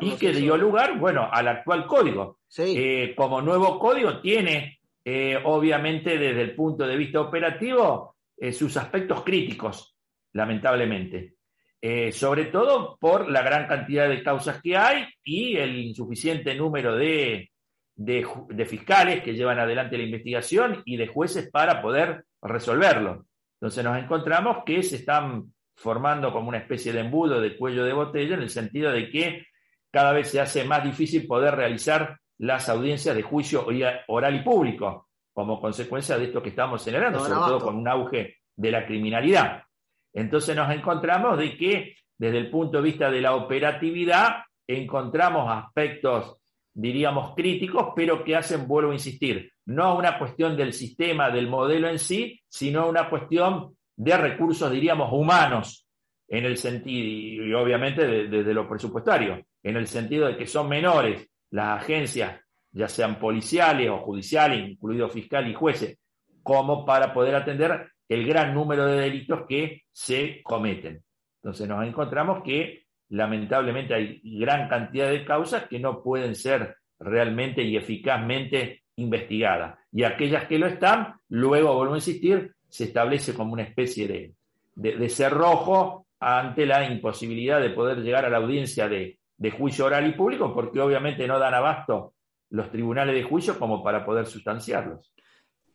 y 0.00 0.16
que 0.16 0.32
dio 0.32 0.56
lugar, 0.56 0.98
bueno, 0.98 1.28
al 1.30 1.46
actual 1.46 1.86
código. 1.86 2.40
Eh, 2.58 3.14
como 3.14 3.42
nuevo 3.42 3.78
código 3.78 4.20
tiene, 4.20 4.80
eh, 5.04 5.38
obviamente, 5.44 6.18
desde 6.18 6.40
el 6.40 6.54
punto 6.56 6.86
de 6.86 6.96
vista 6.96 7.20
operativo, 7.20 8.16
eh, 8.36 8.50
sus 8.50 8.76
aspectos 8.78 9.22
críticos, 9.22 9.96
lamentablemente. 10.32 11.34
Sobre 12.12 12.46
todo 12.46 12.96
por 12.98 13.30
la 13.30 13.42
gran 13.42 13.66
cantidad 13.66 14.08
de 14.08 14.22
causas 14.22 14.60
que 14.62 14.76
hay 14.76 15.06
y 15.22 15.56
el 15.56 15.76
insuficiente 15.76 16.54
número 16.54 16.96
de 16.96 17.50
de, 17.96 18.66
fiscales 18.66 19.22
que 19.22 19.34
llevan 19.34 19.58
adelante 19.58 19.96
la 19.96 20.04
investigación 20.04 20.82
y 20.84 20.96
de 20.96 21.06
jueces 21.06 21.50
para 21.50 21.80
poder 21.80 22.24
resolverlo. 22.42 23.26
Entonces 23.60 23.84
nos 23.84 23.98
encontramos 23.98 24.58
que 24.64 24.82
se 24.82 24.96
están 24.96 25.52
formando 25.76 26.32
como 26.32 26.48
una 26.48 26.58
especie 26.58 26.92
de 26.92 27.00
embudo 27.00 27.40
de 27.40 27.56
cuello 27.56 27.84
de 27.84 27.92
botella 27.92 28.34
en 28.34 28.42
el 28.42 28.50
sentido 28.50 28.92
de 28.92 29.10
que 29.10 29.46
cada 29.90 30.12
vez 30.12 30.28
se 30.30 30.40
hace 30.40 30.64
más 30.64 30.84
difícil 30.84 31.26
poder 31.26 31.54
realizar 31.54 32.18
las 32.38 32.68
audiencias 32.68 33.14
de 33.14 33.22
juicio 33.22 33.66
oral 34.08 34.36
y 34.36 34.40
público 34.40 35.08
como 35.32 35.60
consecuencia 35.60 36.16
de 36.16 36.24
esto 36.24 36.42
que 36.42 36.50
estamos 36.50 36.84
generando, 36.84 37.20
sobre 37.20 37.34
todo 37.34 37.60
con 37.60 37.76
un 37.76 37.88
auge 37.88 38.36
de 38.56 38.70
la 38.70 38.86
criminalidad. 38.86 39.62
Entonces 40.14 40.56
nos 40.56 40.72
encontramos 40.72 41.36
de 41.36 41.56
que 41.56 41.96
desde 42.16 42.38
el 42.38 42.50
punto 42.50 42.78
de 42.78 42.84
vista 42.84 43.10
de 43.10 43.20
la 43.20 43.34
operatividad 43.34 44.44
encontramos 44.66 45.50
aspectos 45.50 46.38
diríamos, 46.74 47.34
críticos, 47.36 47.92
pero 47.94 48.24
que 48.24 48.34
hacen, 48.34 48.66
vuelvo 48.66 48.90
a 48.90 48.94
insistir, 48.94 49.52
no 49.66 49.96
una 49.96 50.18
cuestión 50.18 50.56
del 50.56 50.72
sistema, 50.72 51.30
del 51.30 51.46
modelo 51.46 51.88
en 51.88 51.98
sí, 51.98 52.40
sino 52.48 52.88
una 52.88 53.08
cuestión 53.08 53.76
de 53.96 54.16
recursos, 54.16 54.70
diríamos, 54.70 55.10
humanos, 55.12 55.86
en 56.26 56.44
el 56.44 56.56
sentido, 56.56 57.46
y 57.46 57.54
obviamente 57.54 58.06
desde 58.06 58.42
de 58.42 58.54
lo 58.54 58.68
presupuestario, 58.68 59.44
en 59.62 59.76
el 59.76 59.86
sentido 59.86 60.26
de 60.26 60.36
que 60.36 60.46
son 60.46 60.68
menores 60.68 61.28
las 61.50 61.82
agencias, 61.82 62.40
ya 62.72 62.88
sean 62.88 63.20
policiales 63.20 63.88
o 63.88 63.98
judiciales, 63.98 64.68
incluidos 64.68 65.12
fiscal 65.12 65.48
y 65.48 65.54
jueces, 65.54 65.96
como 66.42 66.84
para 66.84 67.14
poder 67.14 67.36
atender 67.36 67.88
el 68.08 68.26
gran 68.26 68.54
número 68.54 68.86
de 68.86 69.00
delitos 69.00 69.42
que 69.48 69.82
se 69.92 70.42
cometen. 70.42 71.02
Entonces 71.42 71.68
nos 71.68 71.86
encontramos 71.86 72.42
que 72.42 72.84
lamentablemente 73.10 73.94
hay 73.94 74.20
gran 74.24 74.68
cantidad 74.68 75.10
de 75.10 75.24
causas 75.24 75.66
que 75.68 75.78
no 75.78 76.02
pueden 76.02 76.34
ser 76.34 76.76
realmente 76.98 77.62
y 77.62 77.76
eficazmente 77.76 78.82
investigadas. 78.96 79.78
Y 79.92 80.04
aquellas 80.04 80.46
que 80.46 80.58
lo 80.58 80.66
están, 80.66 81.14
luego, 81.28 81.74
vuelvo 81.74 81.94
a 81.94 81.98
insistir, 81.98 82.54
se 82.68 82.84
establece 82.84 83.34
como 83.34 83.52
una 83.52 83.62
especie 83.62 84.08
de, 84.08 84.34
de, 84.74 85.08
cerrojo 85.08 86.06
ante 86.18 86.66
la 86.66 86.88
imposibilidad 86.90 87.60
de 87.60 87.70
poder 87.70 87.98
llegar 87.98 88.24
a 88.24 88.30
la 88.30 88.38
audiencia 88.38 88.88
de, 88.88 89.18
de 89.36 89.50
juicio 89.50 89.86
oral 89.86 90.08
y 90.08 90.12
público, 90.12 90.52
porque 90.54 90.80
obviamente 90.80 91.26
no 91.26 91.38
dan 91.38 91.54
abasto 91.54 92.14
los 92.50 92.70
tribunales 92.70 93.14
de 93.14 93.22
juicio 93.22 93.58
como 93.58 93.82
para 93.82 94.04
poder 94.04 94.26
sustanciarlos. 94.26 95.12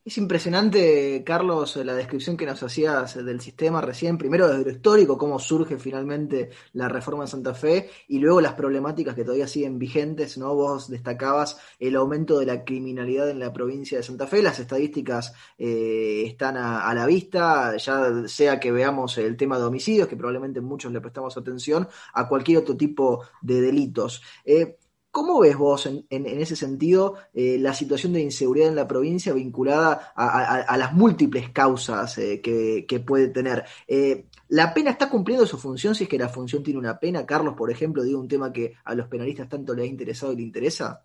Es 0.05 0.17
impresionante, 0.17 1.23
Carlos, 1.25 1.75
la 1.75 1.93
descripción 1.93 2.37
que 2.37 2.45
nos 2.45 2.63
hacías 2.63 3.13
del 3.13 3.41
sistema 3.41 3.81
recién, 3.81 4.17
primero 4.17 4.47
desde 4.47 4.63
lo 4.63 4.71
histórico, 4.71 5.17
cómo 5.17 5.37
surge 5.39 5.77
finalmente 5.77 6.51
la 6.71 6.87
reforma 6.87 7.25
de 7.25 7.29
Santa 7.29 7.53
Fe, 7.53 7.89
y 8.07 8.17
luego 8.17 8.39
las 8.39 8.53
problemáticas 8.53 9.13
que 9.13 9.25
todavía 9.25 9.47
siguen 9.47 9.77
vigentes, 9.77 10.37
¿no? 10.37 10.55
Vos 10.55 10.89
destacabas 10.89 11.59
el 11.79 11.97
aumento 11.97 12.39
de 12.39 12.45
la 12.45 12.63
criminalidad 12.63 13.29
en 13.29 13.39
la 13.39 13.51
provincia 13.51 13.97
de 13.97 14.03
Santa 14.03 14.25
Fe, 14.25 14.41
las 14.41 14.59
estadísticas 14.59 15.33
eh, 15.57 16.23
están 16.25 16.55
a, 16.55 16.91
la 16.93 17.05
vista, 17.05 17.75
ya 17.75 18.25
sea 18.25 18.59
que 18.59 18.71
veamos 18.71 19.17
el 19.17 19.35
tema 19.35 19.59
de 19.59 19.65
homicidios, 19.65 20.07
que 20.07 20.15
probablemente 20.15 20.61
muchos 20.61 20.93
le 20.93 21.01
prestamos 21.01 21.35
atención, 21.37 21.87
a 22.13 22.27
cualquier 22.27 22.59
otro 22.59 22.75
tipo 22.77 23.25
de 23.41 23.61
delitos. 23.61 24.23
Eh, 24.45 24.78
¿Cómo 25.11 25.39
ves 25.39 25.57
vos 25.57 25.87
en, 25.87 26.05
ese 26.11 26.55
sentido 26.55 27.15
eh, 27.33 27.57
la 27.59 27.73
situación 27.73 28.13
de 28.13 28.21
inseguridad 28.21 28.69
en 28.69 28.75
la 28.75 28.87
provincia 28.87 29.33
vinculada 29.33 30.13
a, 30.15 30.77
las 30.77 30.93
múltiples 30.93 31.49
causas 31.49 32.15
eh, 32.19 32.41
que, 32.41 32.99
puede 32.99 33.29
tener? 33.29 33.65
Eh, 33.87 34.25
¿La 34.49 34.71
pena 34.71 34.91
está 34.91 35.09
cumpliendo 35.09 35.47
su 35.47 35.57
función 35.57 35.95
si 35.95 36.03
es 36.03 36.09
que 36.09 36.19
la 36.19 36.29
función 36.29 36.61
tiene 36.61 36.79
una 36.79 36.99
pena? 36.99 37.25
Carlos, 37.25 37.55
por 37.57 37.71
ejemplo, 37.71 38.03
digo 38.03 38.19
un 38.19 38.27
tema 38.27 38.53
que 38.53 38.73
a 38.85 38.93
los 38.93 39.07
penalistas 39.07 39.49
tanto 39.49 39.73
les 39.73 39.85
ha 39.85 39.89
interesado 39.89 40.33
y 40.33 40.35
le 40.35 40.43
interesa. 40.43 41.03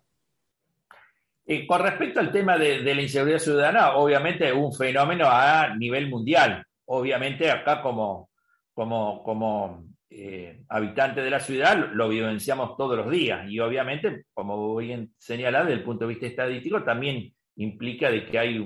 con 1.67 1.81
respecto 1.81 2.19
al 2.19 2.31
tema 2.31 2.59
de, 2.59 2.83
de 2.83 2.95
la 2.95 3.01
inseguridad 3.01 3.39
ciudadana, 3.39 3.95
obviamente 3.95 4.47
es 4.47 4.53
un 4.53 4.71
fenómeno 4.71 5.25
a 5.27 5.75
nivel 5.75 6.09
mundial. 6.09 6.63
Obviamente 6.85 7.49
acá 7.49 7.81
como, 7.81 8.29
como, 8.71 9.23
como 9.23 9.94
eh, 10.09 10.63
habitante 10.69 11.21
de 11.21 11.29
la 11.29 11.39
ciudad 11.39 11.89
lo 11.93 12.07
vivenciamos 12.07 12.77
todos 12.77 12.95
los 12.95 13.09
días 13.09 13.49
y 13.49 13.59
obviamente, 13.59 14.25
como 14.33 14.75
bien 14.75 15.13
señalado, 15.17 15.65
desde 15.65 15.79
el 15.79 15.83
punto 15.83 16.05
de 16.05 16.09
vista 16.09 16.27
estadístico, 16.27 16.83
también 16.83 17.33
implica 17.55 18.11
de 18.11 18.25
que 18.25 18.37
hay 18.37 18.59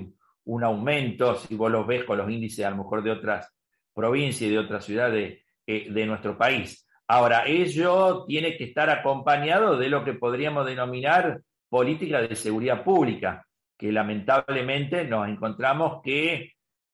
un, 0.44 0.64
aumento, 0.64 1.36
si 1.36 1.54
vos 1.54 1.70
los 1.70 1.86
ves 1.86 2.04
con 2.04 2.18
los 2.18 2.30
índices 2.30 2.64
a 2.64 2.70
lo 2.70 2.78
mejor 2.78 3.02
de 3.02 3.12
otras 3.12 3.48
provincias 3.94 4.50
y 4.50 4.52
de 4.52 4.58
otras 4.58 4.84
ciudades 4.84 5.44
eh, 5.66 5.86
de 5.90 6.06
nuestro 6.06 6.36
país. 6.36 6.86
Ahora, 7.06 7.44
ello 7.46 8.24
tiene 8.26 8.56
que 8.56 8.64
estar 8.64 8.90
acompañado 8.90 9.78
de 9.78 9.88
lo 9.88 10.04
que 10.04 10.14
podríamos 10.14 10.66
denominar 10.66 11.40
política 11.68 12.20
de 12.20 12.36
seguridad 12.36 12.84
pública, 12.84 13.46
que 13.78 13.92
lamentablemente 13.92 15.04
nos 15.04 15.28
encontramos 15.28 16.02
que 16.02 16.52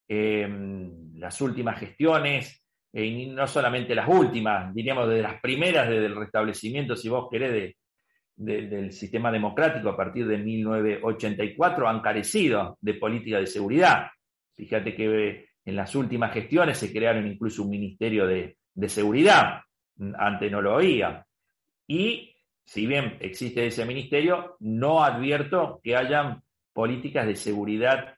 eh, 0.08 0.48
las 1.14 1.40
últimas 1.40 1.80
gestiones 1.80 2.65
y 3.04 3.26
no 3.26 3.46
solamente 3.46 3.94
las 3.94 4.08
últimas, 4.08 4.74
diríamos 4.74 5.08
desde 5.08 5.22
las 5.22 5.40
primeras, 5.40 5.88
desde 5.88 6.06
el 6.06 6.16
restablecimiento, 6.16 6.96
si 6.96 7.10
vos 7.10 7.28
querés, 7.30 7.74
del 8.36 8.92
sistema 8.92 9.30
democrático 9.30 9.90
a 9.90 9.96
partir 9.96 10.26
de 10.26 10.38
1984, 10.38 11.88
han 11.88 12.00
carecido 12.00 12.78
de 12.80 12.94
política 12.94 13.38
de 13.38 13.46
seguridad. 13.46 14.06
Fíjate 14.56 14.94
que 14.94 15.28
eh, 15.28 15.48
en 15.64 15.76
las 15.76 15.94
últimas 15.94 16.32
gestiones 16.32 16.78
se 16.78 16.92
crearon 16.92 17.26
incluso 17.26 17.64
un 17.64 17.70
ministerio 17.70 18.26
de, 18.26 18.56
seguridad, 18.88 19.60
antes 20.18 20.50
no 20.50 20.62
lo 20.62 20.76
oía. 20.76 21.26
Y 21.86 22.34
si 22.64 22.86
bien 22.86 23.18
existe 23.20 23.66
ese 23.66 23.84
ministerio, 23.84 24.56
no 24.60 25.02
advierto 25.02 25.80
que 25.82 25.96
hayan 25.96 26.42
políticas 26.72 27.26
de 27.26 27.36
seguridad, 27.36 28.14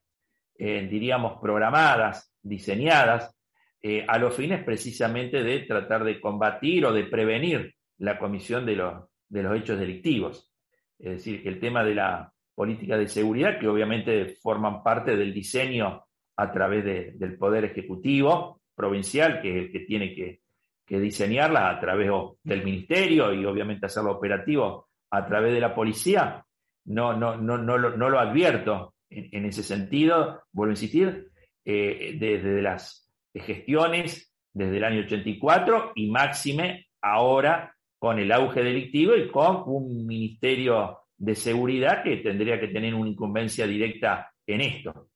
eh, 0.56 0.86
diríamos, 0.90 1.40
programadas, 1.40 2.32
diseñadas, 2.42 3.37
eh, 3.82 4.04
a 4.06 4.18
los 4.18 4.34
fines 4.34 4.64
precisamente 4.64 5.42
de 5.42 5.60
tratar 5.60 6.04
de 6.04 6.20
combatir 6.20 6.84
o 6.86 6.92
de 6.92 7.04
prevenir 7.04 7.74
la 7.98 8.18
comisión 8.18 8.66
de 8.66 8.76
los, 8.76 9.04
de 9.28 9.42
los 9.42 9.56
hechos 9.56 9.78
delictivos. 9.78 10.52
Es 10.98 11.12
decir, 11.12 11.42
que 11.42 11.48
el 11.48 11.60
tema 11.60 11.84
de 11.84 11.94
la 11.94 12.32
política 12.54 12.96
de 12.96 13.06
seguridad, 13.06 13.58
que 13.58 13.68
obviamente 13.68 14.36
forman 14.42 14.82
parte 14.82 15.16
del 15.16 15.32
diseño 15.32 16.04
a 16.36 16.52
través 16.52 16.84
del 17.18 17.36
Poder 17.36 17.64
Ejecutivo 17.64 18.62
provincial, 18.74 19.40
que 19.40 19.50
es 19.50 19.64
el 19.66 19.72
que 19.72 19.80
tiene 19.80 20.14
que, 20.14 20.40
diseñarla 20.88 21.68
a 21.68 21.78
través 21.78 22.10
del 22.42 22.64
Ministerio 22.64 23.32
y 23.34 23.44
obviamente 23.44 23.86
hacerlo 23.86 24.12
operativo 24.12 24.88
a 25.10 25.26
través 25.26 25.52
de 25.52 25.60
la 25.60 25.74
policía, 25.74 26.44
no, 26.86 27.14
no, 27.14 27.36
no, 27.36 27.58
no, 27.58 27.76
lo, 27.76 27.96
no 27.96 28.08
lo 28.08 28.18
advierto 28.18 28.94
en, 29.10 29.44
ese 29.44 29.62
sentido, 29.62 30.44
vuelvo 30.50 30.70
a 30.70 30.74
insistir, 30.74 31.30
eh, 31.64 32.16
desde 32.18 32.62
las 32.62 33.07
gestiones 33.40 34.34
desde 34.52 34.76
el 34.76 34.84
año 34.84 35.00
84 35.00 35.92
y 35.94 36.10
máxime 36.10 36.88
ahora 37.00 37.74
con 37.98 38.18
el 38.18 38.30
auge 38.32 38.62
delictivo 38.62 39.16
y 39.16 39.28
con 39.28 39.62
un 39.66 40.06
ministerio 40.06 41.00
de 41.16 41.34
seguridad 41.34 42.02
que 42.02 42.18
tendría 42.18 42.60
que 42.60 42.68
tener 42.68 42.94
una 42.94 43.10
incumbencia 43.10 43.66
directa 43.66 44.32
en 44.46 44.60
esto. 44.60 45.08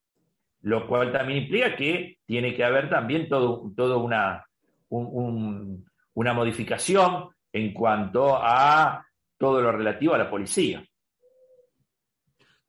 Lo 0.61 0.87
cual 0.87 1.11
también 1.11 1.43
implica 1.43 1.75
que 1.75 2.19
tiene 2.25 2.53
que 2.53 2.63
haber 2.63 2.89
también 2.89 3.27
todo, 3.27 3.71
todo 3.75 3.99
una, 3.99 4.45
una 4.89 6.33
modificación 6.33 7.29
en 7.51 7.73
cuanto 7.73 8.35
a 8.35 9.05
todo 9.37 9.61
lo 9.61 9.71
relativo 9.71 10.13
a 10.13 10.17
la 10.17 10.29
policía. 10.29 10.85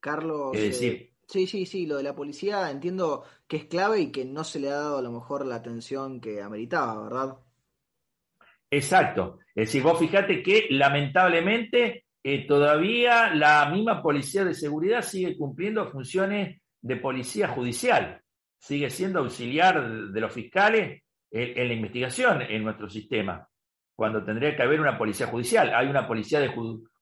Carlos, 0.00 0.54
es 0.54 0.62
decir, 0.62 0.92
eh, 0.92 1.13
Sí, 1.26 1.46
sí, 1.46 1.66
sí, 1.66 1.86
lo 1.86 1.96
de 1.96 2.02
la 2.02 2.14
policía 2.14 2.70
entiendo 2.70 3.24
que 3.46 3.56
es 3.56 3.64
clave 3.64 4.00
y 4.00 4.12
que 4.12 4.24
no 4.24 4.44
se 4.44 4.60
le 4.60 4.68
ha 4.68 4.74
dado 4.74 4.98
a 4.98 5.02
lo 5.02 5.10
mejor 5.10 5.46
la 5.46 5.56
atención 5.56 6.20
que 6.20 6.42
ameritaba, 6.42 7.02
¿verdad? 7.02 7.38
Exacto. 8.70 9.38
Es 9.54 9.68
decir, 9.68 9.82
vos 9.82 9.98
fíjate 9.98 10.42
que 10.42 10.66
lamentablemente 10.70 12.04
eh, 12.22 12.46
todavía 12.46 13.34
la 13.34 13.68
misma 13.70 14.02
policía 14.02 14.44
de 14.44 14.54
seguridad 14.54 15.02
sigue 15.02 15.36
cumpliendo 15.36 15.90
funciones 15.90 16.60
de 16.80 16.96
policía 16.96 17.48
judicial, 17.48 18.20
sigue 18.58 18.90
siendo 18.90 19.20
auxiliar 19.20 20.10
de 20.10 20.20
los 20.20 20.32
fiscales 20.32 21.02
en, 21.30 21.68
la 21.68 21.74
investigación 21.74 22.42
en 22.42 22.64
nuestro 22.64 22.88
sistema, 22.88 23.48
cuando 23.94 24.24
tendría 24.24 24.56
que 24.56 24.62
haber 24.62 24.80
una 24.80 24.98
policía 24.98 25.26
judicial. 25.26 25.74
Hay 25.74 25.86
una 25.86 26.06
policía 26.06 26.52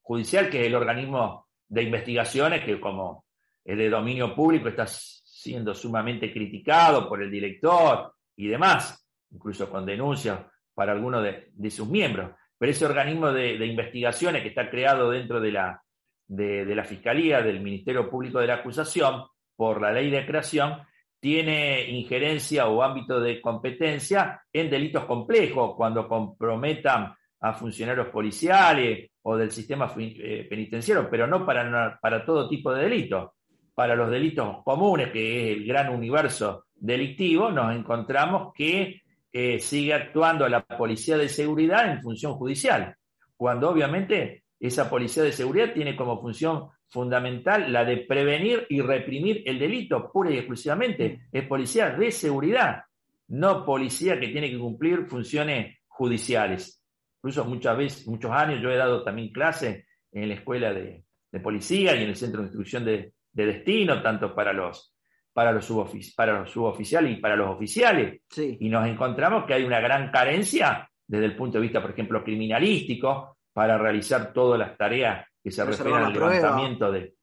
judicial 0.01 0.51
que 0.51 0.61
es 0.61 0.67
el 0.67 0.75
organismo 0.75 1.49
de 1.69 1.83
investigaciones 1.85 2.65
que 2.65 2.81
como 2.81 3.25
es 3.65 3.77
de 3.77 3.91
dominio 3.91 4.35
público, 4.35 4.69
está 4.69 4.87
siendo 4.87 5.75
sumamente 5.75 6.33
criticado 6.33 7.09
por 7.09 7.23
el 7.23 7.31
director 7.31 8.13
y 8.37 8.49
demás, 8.49 9.07
incluso 9.31 9.69
con 9.71 9.87
denuncias 9.87 10.41
para 10.75 10.93
algunos 10.93 11.23
de, 11.23 11.71
sus 11.71 11.89
miembros. 11.89 12.31
Pero 12.59 12.73
ese 12.73 12.87
organismo 12.87 13.33
de, 13.33 13.67
investigaciones 13.67 14.43
que 14.43 14.49
está 14.49 14.71
creado 14.71 15.11
dentro 15.11 15.41
de 15.41 15.53
la, 15.53 15.83
de, 16.27 16.75
la 16.75 16.85
Fiscalía, 16.85 17.43
del 17.43 17.61
Ministerio 17.61 18.09
Público 18.09 18.41
de 18.41 18.47
la 18.47 18.55
Acusación, 18.55 19.25
por 19.57 19.81
la 19.81 19.93
ley 19.93 20.11
de 20.11 20.27
creación, 20.27 20.79
tiene 21.21 21.89
injerencia 21.91 22.67
o 22.67 22.83
ámbito 22.83 23.21
de 23.21 23.41
competencia 23.41 24.43
en 24.53 24.71
delitos 24.71 25.05
complejos, 25.05 25.75
cuando 25.77 26.09
comprometan 26.09 27.15
a 27.41 27.53
funcionarios 27.53 28.09
policiales 28.09 29.11
o 29.23 29.37
del 29.37 29.51
sistema 29.51 29.93
eh, 29.99 30.47
penitenciario, 30.49 31.09
pero 31.11 31.27
no 31.27 31.45
para, 31.45 31.99
para 32.01 32.25
todo 32.25 32.49
tipo 32.49 32.73
de 32.73 32.85
delitos 32.85 33.31
para 33.75 33.95
los 33.95 34.11
delitos 34.11 34.63
comunes, 34.65 35.11
que 35.11 35.53
es 35.53 35.57
el 35.57 35.67
gran 35.67 35.89
universo 35.89 36.67
delictivo, 36.75 37.51
nos 37.51 37.75
encontramos 37.75 38.53
que 38.55 39.03
eh, 39.33 39.59
sigue 39.61 39.95
actuando 39.95 40.49
la 40.49 40.65
policía 40.65 41.17
de 41.17 41.29
seguridad 41.29 41.91
en 41.91 42.03
función 42.03 42.35
judicial, 42.35 42.97
cuando 43.37 43.71
obviamente 43.71 44.45
esa 44.61 44.91
policía 44.91 45.23
de 45.23 45.33
seguridad 45.33 45.73
tiene 45.73 45.97
como 45.97 46.21
función 46.21 46.69
fundamental 46.89 47.73
la 47.73 47.85
de 47.85 47.99
prevenir 47.99 48.67
y 48.69 48.81
reprimir 48.81 49.43
el 49.47 49.59
delito, 49.59 50.11
pura 50.13 50.31
y 50.31 50.37
exclusivamente. 50.37 51.23
Es 51.33 51.47
policía 51.47 51.91
de 51.91 52.13
seguridad, 52.13 52.83
no 53.29 53.65
policía 53.65 54.21
que 54.21 54.29
tiene 54.29 54.51
que 54.51 54.59
cumplir 54.59 55.07
funciones 55.07 55.79
judiciales. 55.89 56.83
Incluso 57.17 57.45
muchas 57.47 57.77
veces, 57.77 58.07
muchos 58.07 58.31
años, 58.31 58.61
yo 58.61 58.71
he 58.71 58.77
dado 58.77 59.03
también 59.03 59.33
clase 59.33 59.87
en 60.13 60.29
la 60.29 60.35
escuela 60.35 60.73
de 60.73 61.03
policía 61.43 61.97
y 61.97 62.03
en 62.03 62.11
el 62.11 62.17
centro 62.17 62.43
de 62.43 62.49
instrucción 62.49 62.85
de, 62.85 63.13
de 63.33 63.47
destino, 63.47 64.03
tanto 64.03 64.35
para 64.35 64.53
los, 64.53 64.95
para 65.33 65.53
los, 65.53 65.67
para 66.15 66.41
los 66.41 66.51
suboficiales 66.51 67.19
y 67.19 67.21
para 67.21 67.37
los 67.37 67.51
oficiales. 67.51 68.23
Y 68.37 68.69
nos 68.69 68.87
encontramos 68.87 69.45
que 69.45 69.55
hay 69.55 69.65
una 69.65 69.81
gran 69.81 70.11
carencia 70.11 70.89
desde 71.07 71.25
el 71.27 71.37
punto 71.37 71.59
de 71.59 71.63
vista, 71.63 71.81
por 71.81 71.91
ejemplo, 71.91 72.23
criminalístico, 72.23 73.39
para 73.53 73.77
realizar 73.79 74.33
todas 74.33 74.59
las 74.59 74.77
tareas 74.77 75.27
que 75.43 75.51
se 75.51 75.65
refieren 75.65 75.95
al 75.95 76.13
levantamiento 76.13 76.91
de, 76.91 77.15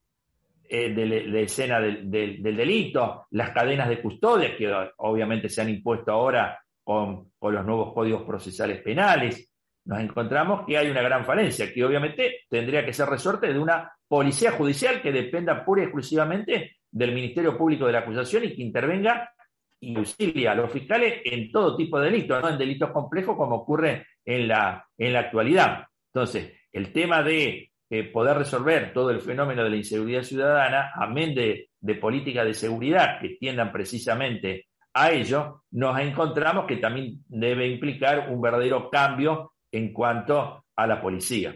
eh, 0.72 0.94
de, 0.94 1.42
escena 1.42 1.80
del, 1.80 2.12
delito, 2.44 3.26
las 3.32 3.52
cadenas 3.52 3.90
de 3.90 4.02
custodia 4.02 4.56
que 4.56 4.72
obviamente 4.98 5.50
se 5.50 5.62
han 5.62 5.70
impuesto 5.70 6.12
ahora 6.12 6.60
con, 6.84 7.32
con, 7.40 7.56
los 7.56 7.66
nuevos 7.66 7.94
códigos 7.94 8.24
procesales 8.24 8.82
penales, 8.82 9.52
nos 9.86 10.00
encontramos 10.00 10.66
que 10.68 10.78
hay 10.78 10.90
una 10.92 11.02
gran 11.02 11.26
falencia, 11.26 11.74
que 11.74 11.84
obviamente 11.84 12.42
tendría 12.48 12.86
que 12.86 12.94
ser 12.94 13.10
resorte 13.10 13.52
de 13.52 13.58
una 13.58 13.92
policía 14.10 14.52
judicial 14.52 15.02
que 15.02 15.12
dependa 15.12 15.64
pura 15.64 15.84
y 15.84 15.86
exclusivamente 15.86 16.78
del 16.92 17.14
Ministerio 17.14 17.56
Público 17.58 17.86
de 17.86 17.94
la 17.94 18.00
Acusación 18.00 18.44
y 18.44 18.56
que 18.56 18.64
intervenga 18.64 19.32
y 19.80 19.96
auxilia 19.96 20.52
a 20.52 20.56
los 20.56 20.72
fiscales 20.72 21.22
en 21.24 21.52
todo 21.52 21.78
tipo 21.78 22.00
de 22.00 22.10
delitos, 22.10 22.42
no 22.42 22.50
en 22.50 22.58
delitos 22.58 22.92
complejos 22.92 23.38
como 23.38 23.58
ocurre 23.58 24.08
en 24.26 24.48
la, 24.48 24.86
en 24.98 25.14
la 25.14 25.20
actualidad. 25.20 25.86
Entonces, 26.14 26.54
el 26.74 26.92
tema 26.92 27.24
de 27.24 27.72
eh, 27.90 28.04
poder 28.06 28.38
resolver 28.38 28.92
todo 28.94 29.12
el 29.12 29.22
fenómeno 29.22 29.64
de 29.64 29.70
la 29.70 29.78
inseguridad 29.78 30.24
ciudadana, 30.24 30.92
amén 30.96 31.34
de, 31.34 31.70
de 31.80 31.96
políticas 31.96 32.46
de 32.46 32.54
seguridad 32.56 33.22
que 33.22 33.38
tiendan 33.40 33.72
precisamente 33.72 34.68
a 34.94 35.12
ello, 35.12 35.64
nos 35.72 35.98
encontramos 36.00 36.66
que 36.66 36.78
también 36.78 37.24
debe 37.28 37.68
implicar 37.68 38.30
un 38.30 38.42
verdadero 38.42 38.90
cambio 38.90 39.54
en 39.72 39.94
cuanto 39.94 40.66
a 40.76 40.88
la 40.88 41.00
policía. 41.00 41.56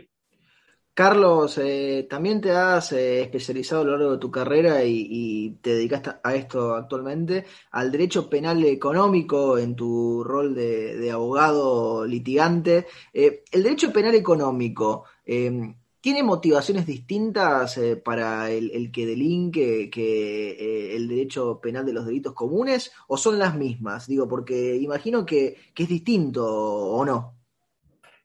Carlos, 0.95 1.58
eh, 1.58 2.06
también 2.08 2.39
te 2.39 2.51
has 2.51 2.91
eh, 2.91 3.21
especializado 3.21 3.82
a 3.82 3.86
lo 3.86 3.97
largo 3.97 4.12
de 4.13 4.17
tu 4.19 4.29
carrera 4.29 4.84
y, 4.84 5.58
te 5.62 5.73
dedicaste 5.73 6.12
a 6.23 6.36
esto 6.36 6.75
actualmente, 6.75 7.45
al 7.71 7.91
derecho 7.91 8.29
penal 8.29 8.63
económico 8.63 9.58
en 9.58 9.75
tu 9.75 10.23
rol 10.23 10.53
de, 10.53 11.10
abogado 11.12 12.06
litigante. 12.06 12.86
Eh, 13.12 13.43
el 13.51 13.63
derecho 13.63 13.91
penal 13.91 14.13
económico, 14.13 15.06
em, 15.25 15.75
¿tiene 15.99 16.21
motivaciones 16.21 16.86
distintas 16.86 17.79
para 18.06 18.51
el, 18.51 18.91
que 18.91 19.06
delinque 19.08 19.89
que 19.89 20.95
el 20.95 21.08
derecho 21.08 21.60
penal 21.60 21.86
de 21.88 21.93
los 21.93 22.06
delitos 22.06 22.34
comunes 22.34 22.91
o 23.08 23.17
son 23.17 23.39
las 23.39 23.56
mismas? 23.56 24.08
Digo, 24.08 24.27
porque 24.27 24.75
imagino 24.75 25.25
que 25.25 25.58
es 25.75 25.89
distinto 25.89 26.45
o 26.45 27.03
no. 27.06 27.33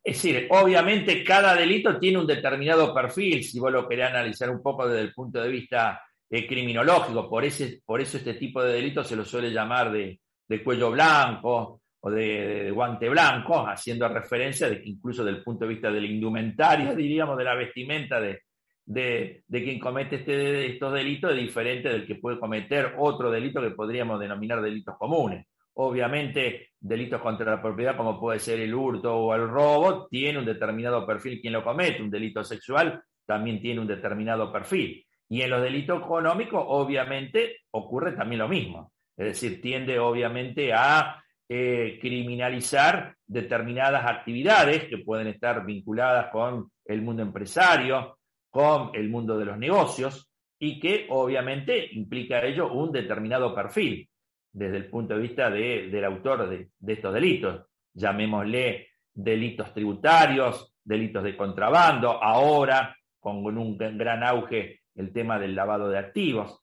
Es 0.02 0.22
decir, 0.22 0.46
obviamente 0.50 1.22
cada 1.22 1.54
delito 1.54 1.98
tiene 1.98 2.18
un 2.18 2.26
determinado 2.26 2.94
perfil, 2.94 3.44
si 3.44 3.60
vos 3.60 3.72
lo 3.72 3.88
querés 3.88 4.08
analizar 4.08 4.48
un 4.50 4.62
poco 4.62 4.88
desde 4.88 5.02
el 5.02 5.12
punto 5.12 5.42
de 5.42 5.48
vista 5.48 6.00
eh, 6.30 6.46
criminológico, 6.46 7.28
por, 7.28 7.44
ese, 7.44 7.80
por 7.84 8.00
eso 8.00 8.18
este 8.18 8.34
tipo 8.34 8.62
de 8.62 8.74
delitos 8.74 9.08
se 9.08 9.16
lo 9.16 9.24
suele 9.24 9.50
llamar 9.50 9.90
de, 9.90 10.20
cuello 10.62 10.90
blanco 10.90 11.82
o 12.00 12.10
de, 12.10 12.70
guante 12.70 13.08
blanco, 13.08 13.66
haciendo 13.66 14.08
referencia 14.08 14.68
de 14.68 14.80
incluso 14.84 15.24
desde 15.24 15.38
el 15.38 15.44
punto 15.44 15.64
de 15.64 15.74
vista 15.74 15.90
del 15.90 16.06
indumentario, 16.06 16.94
diríamos, 16.96 17.36
de 17.36 17.44
la 17.44 17.54
vestimenta 17.54 18.20
de, 18.20 18.42
de, 18.84 19.42
quien 19.48 19.78
comete 19.78 20.16
este, 20.16 20.72
estos 20.72 20.92
delitos 20.92 21.32
es 21.32 21.38
diferente 21.38 21.88
del 21.88 22.06
que 22.06 22.14
puede 22.14 22.38
cometer 22.38 22.94
otro 22.98 23.30
delito 23.30 23.60
que 23.60 23.70
podríamos 23.70 24.18
denominar 24.18 24.62
delitos 24.62 24.96
comunes. 24.96 25.46
Obviamente, 25.80 26.70
delitos 26.80 27.20
contra 27.20 27.52
la 27.52 27.62
propiedad, 27.62 27.96
como 27.96 28.18
puede 28.18 28.40
ser 28.40 28.58
el 28.58 28.74
hurto 28.74 29.14
o 29.14 29.32
el 29.32 29.48
robo, 29.48 30.08
tiene 30.08 30.40
un 30.40 30.44
determinado 30.44 31.06
perfil 31.06 31.40
quien 31.40 31.52
lo 31.52 31.62
comete. 31.62 32.02
Un 32.02 32.10
delito 32.10 32.42
sexual 32.42 33.00
también 33.24 33.60
tiene 33.60 33.80
un 33.80 33.86
determinado 33.86 34.52
perfil. 34.52 35.06
Y 35.28 35.42
en 35.42 35.50
los 35.50 35.62
delitos 35.62 36.02
económicos, 36.02 36.64
obviamente, 36.66 37.58
ocurre 37.70 38.10
también 38.12 38.40
lo 38.40 38.48
mismo. 38.48 38.90
Es 39.16 39.26
decir, 39.26 39.60
tiende 39.60 40.00
obviamente 40.00 40.72
a 40.72 41.22
eh, 41.48 41.96
criminalizar 42.00 43.14
determinadas 43.24 44.04
actividades 44.04 44.88
que 44.88 44.98
pueden 44.98 45.28
estar 45.28 45.64
vinculadas 45.64 46.32
con 46.32 46.72
el 46.86 47.02
mundo 47.02 47.22
empresario, 47.22 48.18
con 48.50 48.90
el 48.94 49.08
mundo 49.08 49.38
de 49.38 49.44
los 49.44 49.56
negocios, 49.56 50.28
y 50.58 50.80
que 50.80 51.06
obviamente 51.10 51.88
implica 51.92 52.44
ello 52.44 52.72
un 52.72 52.90
determinado 52.90 53.54
perfil 53.54 54.08
desde 54.52 54.76
el 54.76 54.90
punto 54.90 55.14
de 55.14 55.20
vista 55.20 55.50
del 55.50 56.04
autor 56.04 56.48
de, 56.48 56.70
estos 56.92 57.14
delitos. 57.14 57.66
Llamémosle 57.94 58.88
delitos 59.12 59.72
tributarios, 59.72 60.74
delitos 60.82 61.24
de 61.24 61.36
contrabando, 61.36 62.22
ahora 62.22 62.96
con 63.18 63.44
un 63.58 63.76
gran 63.76 64.22
auge 64.22 64.80
el 64.94 65.12
tema 65.12 65.38
del 65.38 65.54
lavado 65.54 65.88
de 65.88 65.98
activos. 65.98 66.60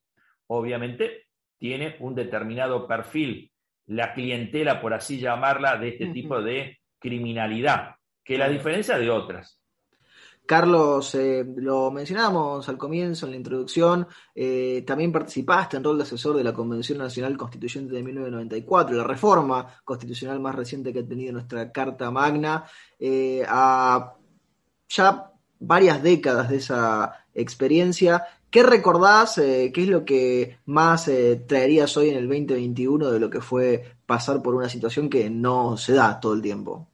Obviamente 0.47 1.27
tiene 1.57 1.95
un 1.99 2.15
determinado 2.15 2.87
perfil 2.87 3.51
la 3.87 4.13
clientela, 4.13 4.81
por 4.81 4.93
así 4.93 5.19
llamarla, 5.19 5.77
de 5.77 5.89
este 5.89 6.07
tipo 6.07 6.41
de 6.41 6.79
criminalidad, 6.99 7.95
que 8.23 8.37
la 8.37 8.49
diferencia 8.49 8.97
de 8.97 9.09
otras. 9.09 9.61
Carlos, 10.45 11.15
eh, 11.15 11.43
lo 11.57 11.89
mencionábamos 11.89 12.69
al 12.69 12.77
comienzo 12.77 13.25
en 13.25 13.31
la 13.31 13.37
introducción, 13.37 14.07
eh, 14.35 14.83
también 14.85 15.11
participaste 15.11 15.77
en 15.77 15.83
rol 15.83 15.97
de 15.97 16.03
asesor 16.03 16.37
de 16.37 16.43
la 16.43 16.53
Convención 16.53 16.99
Nacional 16.99 17.35
Constituyente 17.35 17.95
de 17.95 18.03
1994, 18.03 18.95
la 18.95 19.03
reforma 19.03 19.67
constitucional 19.83 20.39
más 20.39 20.55
reciente 20.55 20.93
que 20.93 20.99
ha 20.99 21.07
tenido 21.07 21.33
nuestra 21.33 21.71
Carta 21.71 22.11
Magna, 22.11 22.63
eh, 22.99 23.43
a 23.47 24.13
ya 24.87 25.31
varias 25.59 26.03
décadas 26.03 26.49
de 26.49 26.57
esa 26.57 27.25
experiencia. 27.33 28.23
¿Qué 28.49 28.61
recordás? 28.61 29.35
¿Qué 29.35 29.73
es 29.75 29.87
lo 29.87 30.05
que 30.05 30.59
más 30.65 31.09
traerías 31.47 31.97
hoy 31.97 32.09
en 32.09 32.17
el 32.17 32.27
2021 32.27 33.11
de 33.11 33.19
lo 33.19 33.29
que 33.29 33.41
fue 33.41 33.97
pasar 34.05 34.41
por 34.41 34.55
una 34.55 34.69
situación 34.69 35.09
que 35.09 35.29
no 35.29 35.75
se 35.75 35.93
da 35.93 36.19
todo 36.19 36.33
el 36.33 36.41
tiempo? 36.41 36.87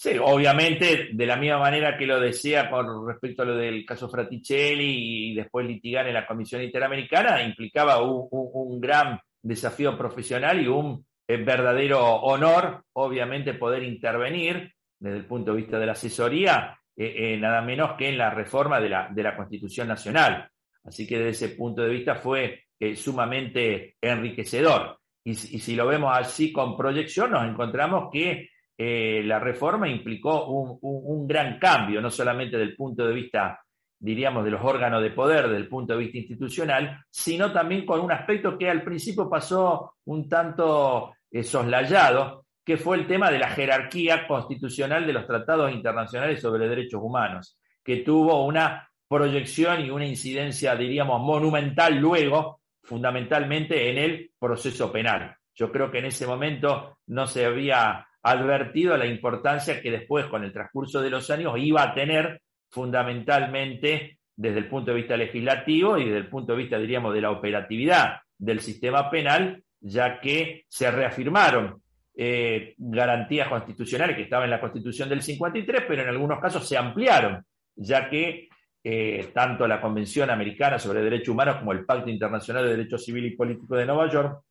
Sí, 0.00 0.10
obviamente, 0.16 1.08
de 1.12 1.26
la 1.26 1.34
misma 1.34 1.58
manera 1.58 1.98
que 1.98 2.06
lo 2.06 2.20
decía 2.20 2.70
con 2.70 3.04
respecto 3.04 3.42
a 3.42 3.46
lo 3.46 3.56
del 3.56 3.84
caso 3.84 4.08
Fraticelli 4.08 5.32
y 5.32 5.34
después 5.34 5.66
litigar 5.66 6.06
en 6.06 6.14
la 6.14 6.24
Comisión 6.24 6.62
Interamericana, 6.62 7.42
implicaba 7.42 8.00
un, 8.00 8.80
gran 8.80 9.18
desafío 9.42 9.98
profesional 9.98 10.62
y 10.62 10.68
un 10.68 11.04
eh, 11.26 11.38
verdadero 11.38 12.00
honor, 12.00 12.84
obviamente, 12.92 13.54
poder 13.54 13.82
intervenir 13.82 14.72
desde 15.00 15.16
el 15.16 15.26
punto 15.26 15.50
de 15.50 15.56
vista 15.56 15.80
de 15.80 15.86
la 15.86 15.92
asesoría, 15.92 16.78
eh, 16.96 17.34
eh, 17.34 17.36
nada 17.36 17.60
menos 17.60 17.94
que 17.98 18.08
en 18.08 18.18
la 18.18 18.30
reforma 18.30 18.80
de 18.80 18.90
la, 18.90 19.08
de 19.10 19.22
la 19.24 19.36
Constitución 19.36 19.88
Nacional. 19.88 20.48
Así 20.84 21.08
que 21.08 21.18
desde 21.18 21.46
ese 21.46 21.56
punto 21.56 21.82
de 21.82 21.90
vista 21.90 22.14
fue 22.14 22.66
sumamente 22.94 23.96
enriquecedor. 24.00 25.00
y 25.24 25.34
si 25.34 25.74
lo 25.74 25.88
vemos 25.88 26.16
así 26.16 26.52
con 26.52 26.76
proyección, 26.76 27.32
nos 27.32 27.44
encontramos 27.44 28.10
que 28.12 28.48
eh, 28.80 29.22
la 29.24 29.40
reforma 29.40 29.88
implicó 29.88 30.46
un, 30.46 31.26
gran 31.26 31.58
cambio, 31.58 32.00
no 32.00 32.10
solamente 32.10 32.56
del 32.56 32.76
punto 32.76 33.04
de 33.04 33.12
vista, 33.12 33.60
diríamos, 33.98 34.44
de 34.44 34.52
los 34.52 34.62
órganos 34.62 35.02
de 35.02 35.10
poder, 35.10 35.48
desde 35.48 35.56
el 35.56 35.68
punto 35.68 35.94
de 35.94 35.98
vista 35.98 36.18
institucional, 36.18 37.04
sino 37.10 37.50
también 37.50 37.84
con 37.84 37.98
un 37.98 38.12
aspecto 38.12 38.56
que 38.56 38.70
al 38.70 38.84
principio 38.84 39.28
pasó 39.28 39.94
un 40.04 40.28
tanto 40.28 41.12
eh, 41.28 41.42
soslayado, 41.42 42.44
que 42.64 42.76
fue 42.76 42.98
el 42.98 43.08
tema 43.08 43.32
de 43.32 43.40
la 43.40 43.50
jerarquía 43.50 44.28
constitucional 44.28 45.04
de 45.04 45.12
los 45.12 45.26
tratados 45.26 45.72
internacionales 45.72 46.40
sobre 46.40 46.68
derechos 46.68 47.00
humanos, 47.02 47.58
que 47.82 47.96
tuvo 47.96 48.44
una 48.46 48.88
proyección 49.08 49.80
y 49.80 49.90
una 49.90 50.06
incidencia, 50.06 50.76
diríamos, 50.76 51.20
monumental 51.20 51.96
luego, 51.96 52.60
fundamentalmente 52.84 53.90
en 53.90 53.98
el 53.98 54.30
proceso 54.38 54.92
penal. 54.92 55.34
Yo 55.52 55.72
creo 55.72 55.90
que 55.90 55.98
en 55.98 56.04
ese 56.04 56.28
momento 56.28 56.98
no 57.08 57.26
se 57.26 57.44
había 57.44 58.07
advertido 58.22 58.96
la 58.96 59.06
importancia 59.06 59.80
que 59.80 59.90
después, 59.90 60.26
con 60.26 60.44
el 60.44 60.52
transcurso 60.52 61.00
de 61.00 61.10
los 61.10 61.30
años, 61.30 61.54
iba 61.58 61.82
a 61.82 61.94
tener 61.94 62.40
fundamentalmente 62.68 64.18
desde 64.36 64.58
el 64.58 64.68
punto 64.68 64.90
de 64.90 64.98
vista 64.98 65.16
legislativo 65.16 65.98
y 65.98 66.04
desde 66.04 66.18
el 66.18 66.28
punto 66.28 66.52
de 66.52 66.58
vista, 66.58 66.78
diríamos, 66.78 67.14
de 67.14 67.20
la 67.20 67.30
operatividad 67.30 68.20
del 68.36 68.60
sistema 68.60 69.10
penal, 69.10 69.62
ya 69.80 70.20
que 70.20 70.64
se 70.68 70.90
reafirmaron 70.90 71.82
eh, 72.16 72.74
garantías 72.78 73.48
constitucionales 73.48 74.16
que 74.16 74.22
estaban 74.22 74.44
en 74.44 74.50
la 74.50 74.60
Constitución 74.60 75.08
del 75.08 75.22
53, 75.22 75.84
pero 75.86 76.02
en 76.02 76.08
algunos 76.08 76.40
casos 76.40 76.68
se 76.68 76.76
ampliaron, 76.76 77.44
ya 77.76 78.08
que 78.08 78.48
eh, 78.82 79.30
tanto 79.34 79.66
la 79.66 79.80
Convención 79.80 80.30
Americana 80.30 80.78
sobre 80.78 81.02
Derechos 81.02 81.28
Humanos 81.28 81.56
como 81.56 81.72
el 81.72 81.84
Pacto 81.84 82.10
Internacional 82.10 82.64
de 82.64 82.76
Derechos 82.76 83.04
Civil 83.04 83.26
y 83.26 83.36
Político 83.36 83.76
de 83.76 83.86
Nueva 83.86 84.08
York 84.08 84.42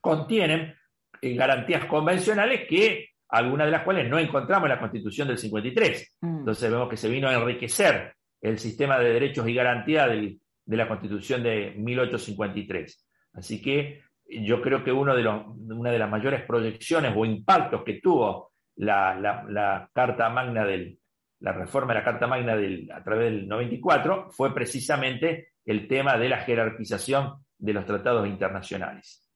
contienen 0.00 0.74
garantías 1.22 1.84
convencionales 1.86 2.66
que 2.68 3.10
algunas 3.28 3.66
de 3.66 3.72
las 3.72 3.82
cuales 3.82 4.08
no 4.08 4.18
encontramos 4.18 4.64
en 4.64 4.74
la 4.74 4.80
Constitución 4.80 5.28
del 5.28 5.38
53. 5.38 6.18
Mm. 6.20 6.38
Entonces 6.38 6.70
vemos 6.70 6.88
que 6.88 6.96
se 6.96 7.08
vino 7.08 7.28
a 7.28 7.34
enriquecer 7.34 8.14
el 8.40 8.58
sistema 8.58 8.98
de 8.98 9.12
derechos 9.12 9.48
y 9.48 9.54
garantías 9.54 10.08
de 10.08 10.76
la 10.76 10.88
Constitución 10.88 11.42
de 11.42 11.74
1853. 11.76 13.06
Así 13.34 13.60
que 13.60 14.02
yo 14.26 14.62
creo 14.62 14.84
que 14.84 14.92
uno 14.92 15.14
de 15.14 15.22
los, 15.22 15.46
una 15.46 15.90
de 15.90 15.98
las 15.98 16.10
mayores 16.10 16.42
proyecciones 16.42 17.12
o 17.16 17.24
impactos 17.24 17.82
que 17.84 18.00
tuvo 18.00 18.52
la, 18.76 19.88
Carta 19.92 20.28
Magna 20.30 20.64
del, 20.64 20.98
la 21.40 21.52
reforma 21.52 21.92
de 21.92 22.00
la 22.00 22.04
Carta 22.04 22.26
Magna 22.26 22.56
del, 22.56 22.90
a 22.92 23.02
través 23.02 23.30
del 23.30 23.48
94 23.48 24.30
fue 24.30 24.54
precisamente 24.54 25.52
el 25.64 25.86
tema 25.86 26.16
de 26.16 26.28
la 26.28 26.38
jerarquización 26.38 27.44
de 27.58 27.72
los 27.72 27.84
tratados 27.84 28.26
internacionales. 28.26 29.29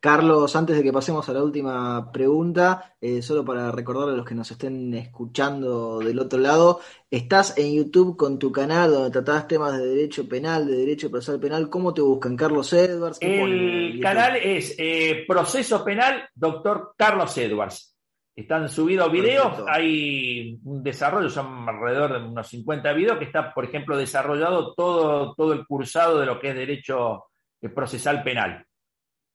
Carlos, 0.00 0.56
antes 0.56 0.78
de 0.78 0.82
que 0.82 0.94
pasemos 0.94 1.28
a 1.28 1.34
la 1.34 1.44
última 1.44 2.10
pregunta, 2.10 2.96
eh, 2.98 3.20
solo 3.20 3.44
para 3.44 3.70
recordarle 3.70 4.14
a 4.14 4.16
los 4.16 4.24
que 4.24 4.34
nos 4.34 4.50
estén 4.50 4.94
escuchando 4.94 5.98
del 5.98 6.18
otro 6.18 6.38
lado, 6.38 6.80
estás 7.10 7.58
en 7.58 7.74
YouTube 7.74 8.16
con 8.16 8.38
tu 8.38 8.50
canal 8.50 8.90
donde 8.90 9.10
tratás 9.10 9.46
temas 9.46 9.76
de 9.76 9.84
derecho 9.84 10.26
penal, 10.26 10.66
de 10.66 10.78
derecho 10.78 11.10
procesal 11.10 11.38
penal. 11.38 11.68
¿Cómo 11.68 11.92
te 11.92 12.00
buscan? 12.00 12.34
Carlos 12.34 12.72
Edwards. 12.72 13.18
El 13.20 14.00
canal 14.00 14.36
es 14.36 14.74
eh, 14.78 15.26
Proceso 15.28 15.84
Penal, 15.84 16.26
doctor 16.34 16.94
Carlos 16.96 17.36
Edwards. 17.36 17.94
están 18.34 18.70
subidos 18.70 19.12
videos, 19.12 19.62
hay 19.68 20.58
un 20.64 20.82
desarrollo, 20.82 21.28
son 21.28 21.68
alrededor 21.68 22.22
de 22.22 22.26
unos 22.26 22.48
50 22.48 22.90
videos 22.94 23.18
que 23.18 23.26
está, 23.26 23.52
por 23.52 23.66
ejemplo, 23.66 23.98
desarrollado 23.98 24.72
todo, 24.72 25.34
todo 25.34 25.52
el 25.52 25.66
cursado 25.66 26.20
de 26.20 26.24
lo 26.24 26.40
que 26.40 26.48
es 26.48 26.54
derecho 26.54 27.26
procesal 27.74 28.22
penal, 28.22 28.64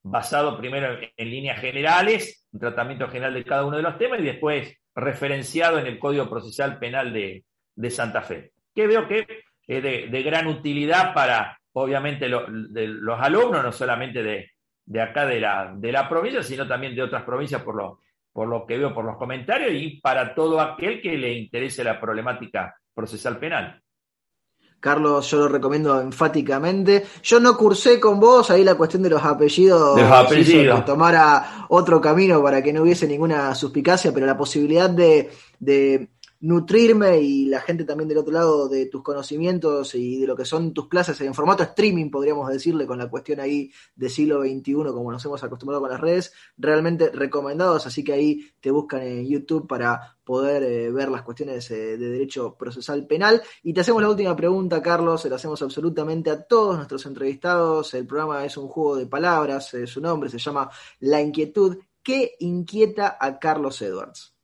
basado 0.08 0.56
primero 0.56 0.98
en 1.16 1.30
líneas 1.30 1.60
generales, 1.60 2.46
un 2.52 2.60
tratamiento 2.60 3.08
general 3.08 3.34
de 3.34 3.44
cada 3.44 3.64
uno 3.64 3.76
de 3.76 3.82
los 3.82 3.98
temas 3.98 4.20
y 4.20 4.24
después 4.24 4.72
referenciado 4.94 5.78
en 5.78 5.86
el 5.86 5.98
Código 5.98 6.30
Procesal 6.30 6.78
Penal 6.78 7.12
de, 7.12 7.44
Santa 7.90 8.22
Fe, 8.22 8.52
que 8.74 8.86
veo 8.86 9.08
que 9.08 9.26
es 9.66 9.82
de, 9.82 10.22
gran 10.22 10.46
utilidad 10.46 11.12
para, 11.12 11.58
obviamente, 11.72 12.28
los 12.28 13.20
alumnos, 13.20 13.64
no 13.64 13.72
solamente 13.72 14.22
de, 14.22 15.00
acá 15.00 15.26
de 15.26 15.40
la, 15.40 15.74
de 15.76 15.90
la 15.90 16.08
provincia, 16.08 16.42
sino 16.42 16.66
también 16.68 16.94
de 16.94 17.02
otras 17.02 17.24
provincias 17.24 17.62
por 17.62 17.76
lo 18.48 18.66
que 18.66 18.78
veo 18.78 18.94
por 18.94 19.04
los 19.04 19.16
comentarios 19.16 19.72
y 19.72 20.00
para 20.00 20.34
todo 20.34 20.60
aquel 20.60 21.02
que 21.02 21.18
le 21.18 21.32
interese 21.32 21.82
la 21.82 22.00
problemática 22.00 22.76
procesal 22.94 23.38
penal. 23.38 23.82
Carlos, 24.80 25.30
yo 25.30 25.38
lo 25.38 25.48
recomiendo 25.48 26.00
enfáticamente. 26.00 27.04
Yo 27.22 27.40
no 27.40 27.56
cursé 27.56 27.98
con 27.98 28.20
vos, 28.20 28.50
ahí 28.50 28.62
la 28.62 28.74
cuestión 28.74 29.02
de 29.02 29.10
los 29.10 29.22
apellidos, 29.22 29.96
de 29.96 30.02
los 30.02 30.12
apellidos. 30.12 30.80
que 30.80 30.86
tomara 30.86 31.66
otro 31.68 32.00
camino 32.00 32.42
para 32.42 32.62
que 32.62 32.72
no 32.72 32.82
hubiese 32.82 33.06
ninguna 33.06 33.54
suspicacia, 33.54 34.12
pero 34.12 34.26
la 34.26 34.36
posibilidad 34.36 34.88
de, 34.88 35.30
de 35.58 36.10
nutrirme 36.40 37.20
y 37.20 37.46
la 37.46 37.60
gente 37.60 37.84
también 37.84 38.08
del 38.08 38.18
otro 38.18 38.32
lado 38.32 38.68
de 38.68 38.86
tus 38.86 39.02
conocimientos 39.02 39.94
y 39.94 40.20
de 40.20 40.26
lo 40.26 40.36
que 40.36 40.44
son 40.44 40.72
tus 40.72 40.88
clases 40.88 41.20
en 41.20 41.34
formato 41.34 41.62
streaming, 41.62 42.10
podríamos 42.10 42.48
decirle, 42.48 42.86
con 42.86 42.98
la 42.98 43.08
cuestión 43.08 43.40
ahí 43.40 43.70
de 43.94 44.08
siglo 44.08 44.42
XXI, 44.42 44.74
como 44.74 45.12
nos 45.12 45.24
hemos 45.24 45.42
acostumbrado 45.42 45.80
con 45.80 45.90
las 45.90 46.00
redes, 46.00 46.32
realmente 46.56 47.10
recomendados, 47.10 47.86
así 47.86 48.04
que 48.04 48.12
ahí 48.12 48.50
te 48.60 48.70
buscan 48.70 49.02
en 49.02 49.26
YouTube 49.26 49.66
para 49.66 50.16
poder 50.24 50.64
eh, 50.64 50.90
ver 50.90 51.08
las 51.08 51.22
cuestiones 51.22 51.70
eh, 51.70 51.96
de 51.96 52.10
derecho 52.10 52.56
procesal 52.56 53.06
penal. 53.06 53.40
Y 53.62 53.72
te 53.72 53.80
hacemos 53.80 54.02
la 54.02 54.10
última 54.10 54.34
pregunta, 54.34 54.82
Carlos, 54.82 55.22
se 55.22 55.30
la 55.30 55.36
hacemos 55.36 55.62
absolutamente 55.62 56.30
a 56.30 56.42
todos 56.42 56.76
nuestros 56.76 57.06
entrevistados. 57.06 57.94
El 57.94 58.06
programa 58.06 58.44
es 58.44 58.56
un 58.56 58.68
juego 58.68 58.96
de 58.96 59.06
palabras, 59.06 59.72
eh, 59.74 59.86
su 59.86 60.00
nombre 60.00 60.28
se 60.28 60.38
llama 60.38 60.68
La 61.00 61.20
Inquietud. 61.20 61.78
¿Qué 62.02 62.36
inquieta 62.40 63.16
a 63.20 63.38
Carlos 63.38 63.80
Edwards? 63.82 64.35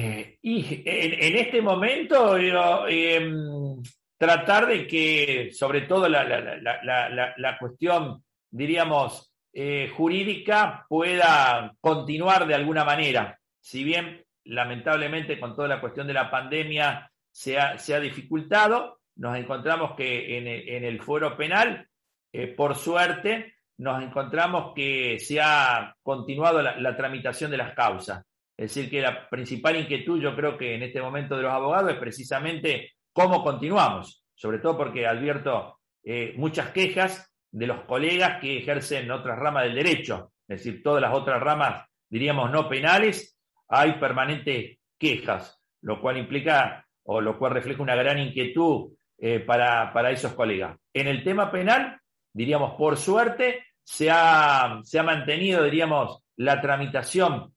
Eh, 0.00 0.38
y 0.42 0.82
en, 0.84 1.36
este 1.36 1.60
momento, 1.60 2.36
em, 2.38 3.82
tratar 4.16 4.68
de 4.68 4.86
que, 4.86 5.50
sobre 5.52 5.82
todo 5.82 6.08
la, 6.08 7.56
cuestión, 7.58 8.22
diríamos, 8.48 9.34
eh, 9.52 9.90
jurídica 9.96 10.86
pueda 10.88 11.74
continuar 11.80 12.46
de 12.46 12.54
alguna 12.54 12.84
manera. 12.84 13.40
Si 13.60 13.82
bien, 13.82 14.24
lamentablemente, 14.44 15.40
con 15.40 15.56
toda 15.56 15.66
la 15.66 15.80
cuestión 15.80 16.06
de 16.06 16.14
la 16.14 16.30
pandemia 16.30 17.10
se 17.32 17.58
ha, 17.58 18.00
dificultado, 18.00 19.00
nos 19.16 19.36
encontramos 19.36 19.96
que 19.96 20.38
en, 20.38 20.84
el 20.84 21.02
foro 21.02 21.36
penal, 21.36 21.88
eh, 22.32 22.46
por 22.46 22.76
suerte, 22.76 23.54
nos 23.78 24.00
encontramos 24.00 24.72
que 24.76 25.18
se 25.18 25.40
ha 25.40 25.96
continuado 26.04 26.62
la 26.62 26.96
tramitación 26.96 27.50
de 27.50 27.56
las 27.56 27.74
causas. 27.74 28.24
Es 28.58 28.74
decir, 28.74 28.90
que 28.90 29.00
la 29.00 29.28
principal 29.28 29.76
inquietud 29.76 30.20
yo 30.20 30.34
creo 30.34 30.58
que 30.58 30.74
en 30.74 30.82
este 30.82 31.00
momento 31.00 31.36
de 31.36 31.44
los 31.44 31.52
abogados 31.52 31.92
es 31.92 31.98
precisamente 31.98 32.90
cómo 33.12 33.44
continuamos, 33.44 34.24
sobre 34.34 34.58
todo 34.58 34.76
porque 34.76 35.06
advierto 35.06 35.78
eh, 36.02 36.34
muchas 36.36 36.72
quejas 36.72 37.32
de 37.52 37.68
los 37.68 37.82
colegas 37.82 38.40
que 38.40 38.58
ejercen 38.58 39.12
otras 39.12 39.38
ramas 39.38 39.62
del 39.62 39.76
derecho, 39.76 40.32
es 40.48 40.58
decir, 40.58 40.82
todas 40.82 41.00
las 41.00 41.14
otras 41.14 41.40
ramas, 41.40 41.86
diríamos, 42.10 42.50
no 42.50 42.68
penales, 42.68 43.38
hay 43.68 43.92
permanentes 43.92 44.78
quejas, 44.98 45.60
lo 45.82 46.00
cual 46.00 46.16
implica 46.16 46.84
o 47.04 47.20
lo 47.20 47.38
cual 47.38 47.52
refleja 47.52 47.80
una 47.80 47.94
gran 47.94 48.18
inquietud 48.18 48.92
eh, 49.18 49.38
para, 49.38 49.92
para, 49.92 50.10
esos 50.10 50.32
colegas. 50.32 50.76
En 50.92 51.06
el 51.06 51.22
tema 51.22 51.50
penal, 51.52 52.00
diríamos, 52.32 52.74
por 52.74 52.96
suerte, 52.96 53.66
se 53.84 54.10
ha, 54.10 54.80
se 54.82 54.98
ha 54.98 55.02
mantenido, 55.04 55.62
diríamos, 55.62 56.24
la 56.36 56.60
tramitación 56.60 57.54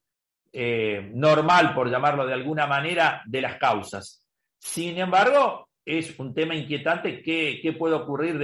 eh, 0.53 1.09
normal, 1.13 1.73
por 1.73 1.89
llamarlo 1.89 2.25
de 2.25 2.33
alguna 2.33 2.67
manera, 2.67 3.21
de 3.25 3.41
las 3.41 3.57
causas. 3.57 4.25
Sin 4.59 4.97
embargo, 4.97 5.69
es 5.85 6.17
un 6.19 6.33
tema 6.33 6.55
inquietante 6.55 7.21
qué, 7.21 7.75
puede 7.77 7.95
ocurrir 7.95 8.37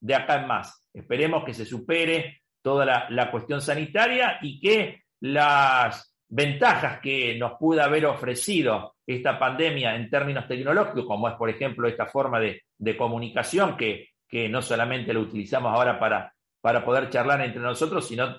de, 0.00 0.14
acá 0.14 0.40
en 0.40 0.46
más. 0.46 0.86
Esperemos 0.92 1.44
que 1.44 1.54
se 1.54 1.64
supere 1.64 2.42
toda 2.62 3.08
la, 3.08 3.30
cuestión 3.30 3.60
sanitaria 3.60 4.38
y 4.42 4.60
que 4.60 5.02
las 5.20 6.14
ventajas 6.28 7.00
que 7.00 7.36
nos 7.36 7.52
pudo 7.58 7.82
haber 7.82 8.06
ofrecido 8.06 8.94
esta 9.06 9.38
pandemia 9.38 9.96
en 9.96 10.08
términos 10.08 10.46
tecnológicos, 10.46 11.04
como 11.06 11.28
es, 11.28 11.34
por 11.34 11.50
ejemplo, 11.50 11.88
esta 11.88 12.06
forma 12.06 12.40
de, 12.40 12.62
comunicación 12.96 13.76
que, 13.76 14.10
que, 14.28 14.48
no 14.48 14.62
solamente 14.62 15.12
lo 15.12 15.20
utilizamos 15.20 15.72
ahora 15.74 15.98
para, 15.98 16.32
para 16.60 16.84
poder 16.84 17.10
charlar 17.10 17.40
entre 17.42 17.60
nosotros, 17.60 18.06
sino 18.06 18.36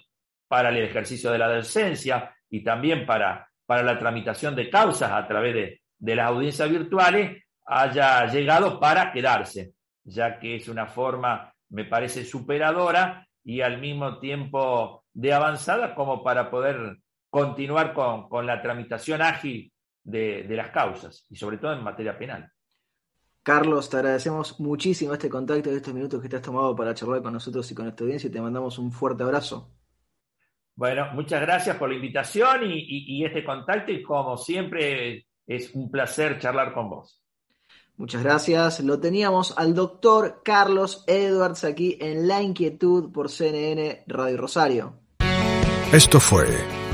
para 0.47 0.69
el 0.69 0.77
ejercicio 0.77 1.31
de 1.31 1.39
la 1.39 1.53
docencia, 1.53 2.34
y 2.49 2.63
también 2.63 3.05
para, 3.05 3.49
para 3.65 3.83
la 3.83 3.97
tramitación 3.97 4.55
de 4.55 4.69
causas 4.69 5.11
a 5.11 5.27
través 5.27 5.53
de, 5.53 5.81
de 5.97 6.15
las 6.15 6.27
audiencias 6.27 6.69
virtuales 6.69 7.43
haya 7.65 8.25
llegado 8.27 8.79
para 8.79 9.11
quedarse, 9.11 9.73
ya 10.03 10.39
que 10.39 10.55
es 10.55 10.67
una 10.67 10.85
forma, 10.85 11.53
me 11.69 11.85
parece, 11.85 12.23
superadora 12.23 13.27
y 13.43 13.61
al 13.61 13.79
mismo 13.79 14.19
tiempo 14.19 15.03
de 15.13 15.33
avanzada 15.33 15.95
como 15.95 16.23
para 16.23 16.49
poder 16.51 16.97
continuar 17.29 17.93
con, 17.93 18.29
con 18.29 18.45
la 18.45 18.61
tramitación 18.61 19.21
ágil 19.21 19.71
de, 20.03 20.43
de, 20.43 20.55
las 20.55 20.69
causas 20.69 21.25
y 21.29 21.35
sobre 21.35 21.57
todo 21.57 21.73
en 21.73 21.83
materia 21.83 22.17
penal. 22.17 22.51
Carlos, 23.41 23.89
te 23.89 23.97
agradecemos 23.97 24.59
muchísimo 24.59 25.13
este 25.13 25.29
contacto 25.29 25.69
de 25.69 25.77
estos 25.77 25.93
minutos 25.93 26.21
que 26.21 26.29
te 26.29 26.37
has 26.37 26.41
tomado 26.41 26.75
para 26.75 26.93
charlar 26.93 27.21
con 27.21 27.33
nosotros 27.33 27.69
y 27.71 27.75
con 27.75 27.87
esta 27.87 28.03
audiencia 28.03 28.27
y 28.27 28.31
te 28.31 28.41
mandamos 28.41 28.79
un 28.79 28.91
fuerte 28.91 29.23
abrazo. 29.23 29.71
Bueno, 30.75 31.07
muchas 31.13 31.41
gracias 31.41 31.77
por 31.77 31.89
la 31.89 31.95
invitación 31.95 32.61
y, 32.65 33.23
este 33.23 33.45
contacto 33.45 33.91
y 33.91 34.03
como 34.03 34.37
siempre 34.37 35.25
es 35.47 35.73
un 35.73 35.89
placer 35.89 36.37
charlar 36.39 36.73
con 36.73 36.89
vos. 36.89 37.21
Muchas 37.97 38.23
gracias. 38.23 38.81
Lo 38.81 38.99
teníamos 38.99 39.57
al 39.57 39.73
doctor 39.73 40.41
Carlos 40.43 41.05
Edwards 41.07 41.63
aquí 41.63 41.97
en 42.01 42.27
La 42.27 42.41
Inquietud 42.41 43.09
por 43.13 43.29
CNN 43.29 44.03
Radio 44.07 44.35
Rosario. 44.35 44.99
Esto 45.93 46.19
fue 46.19 46.45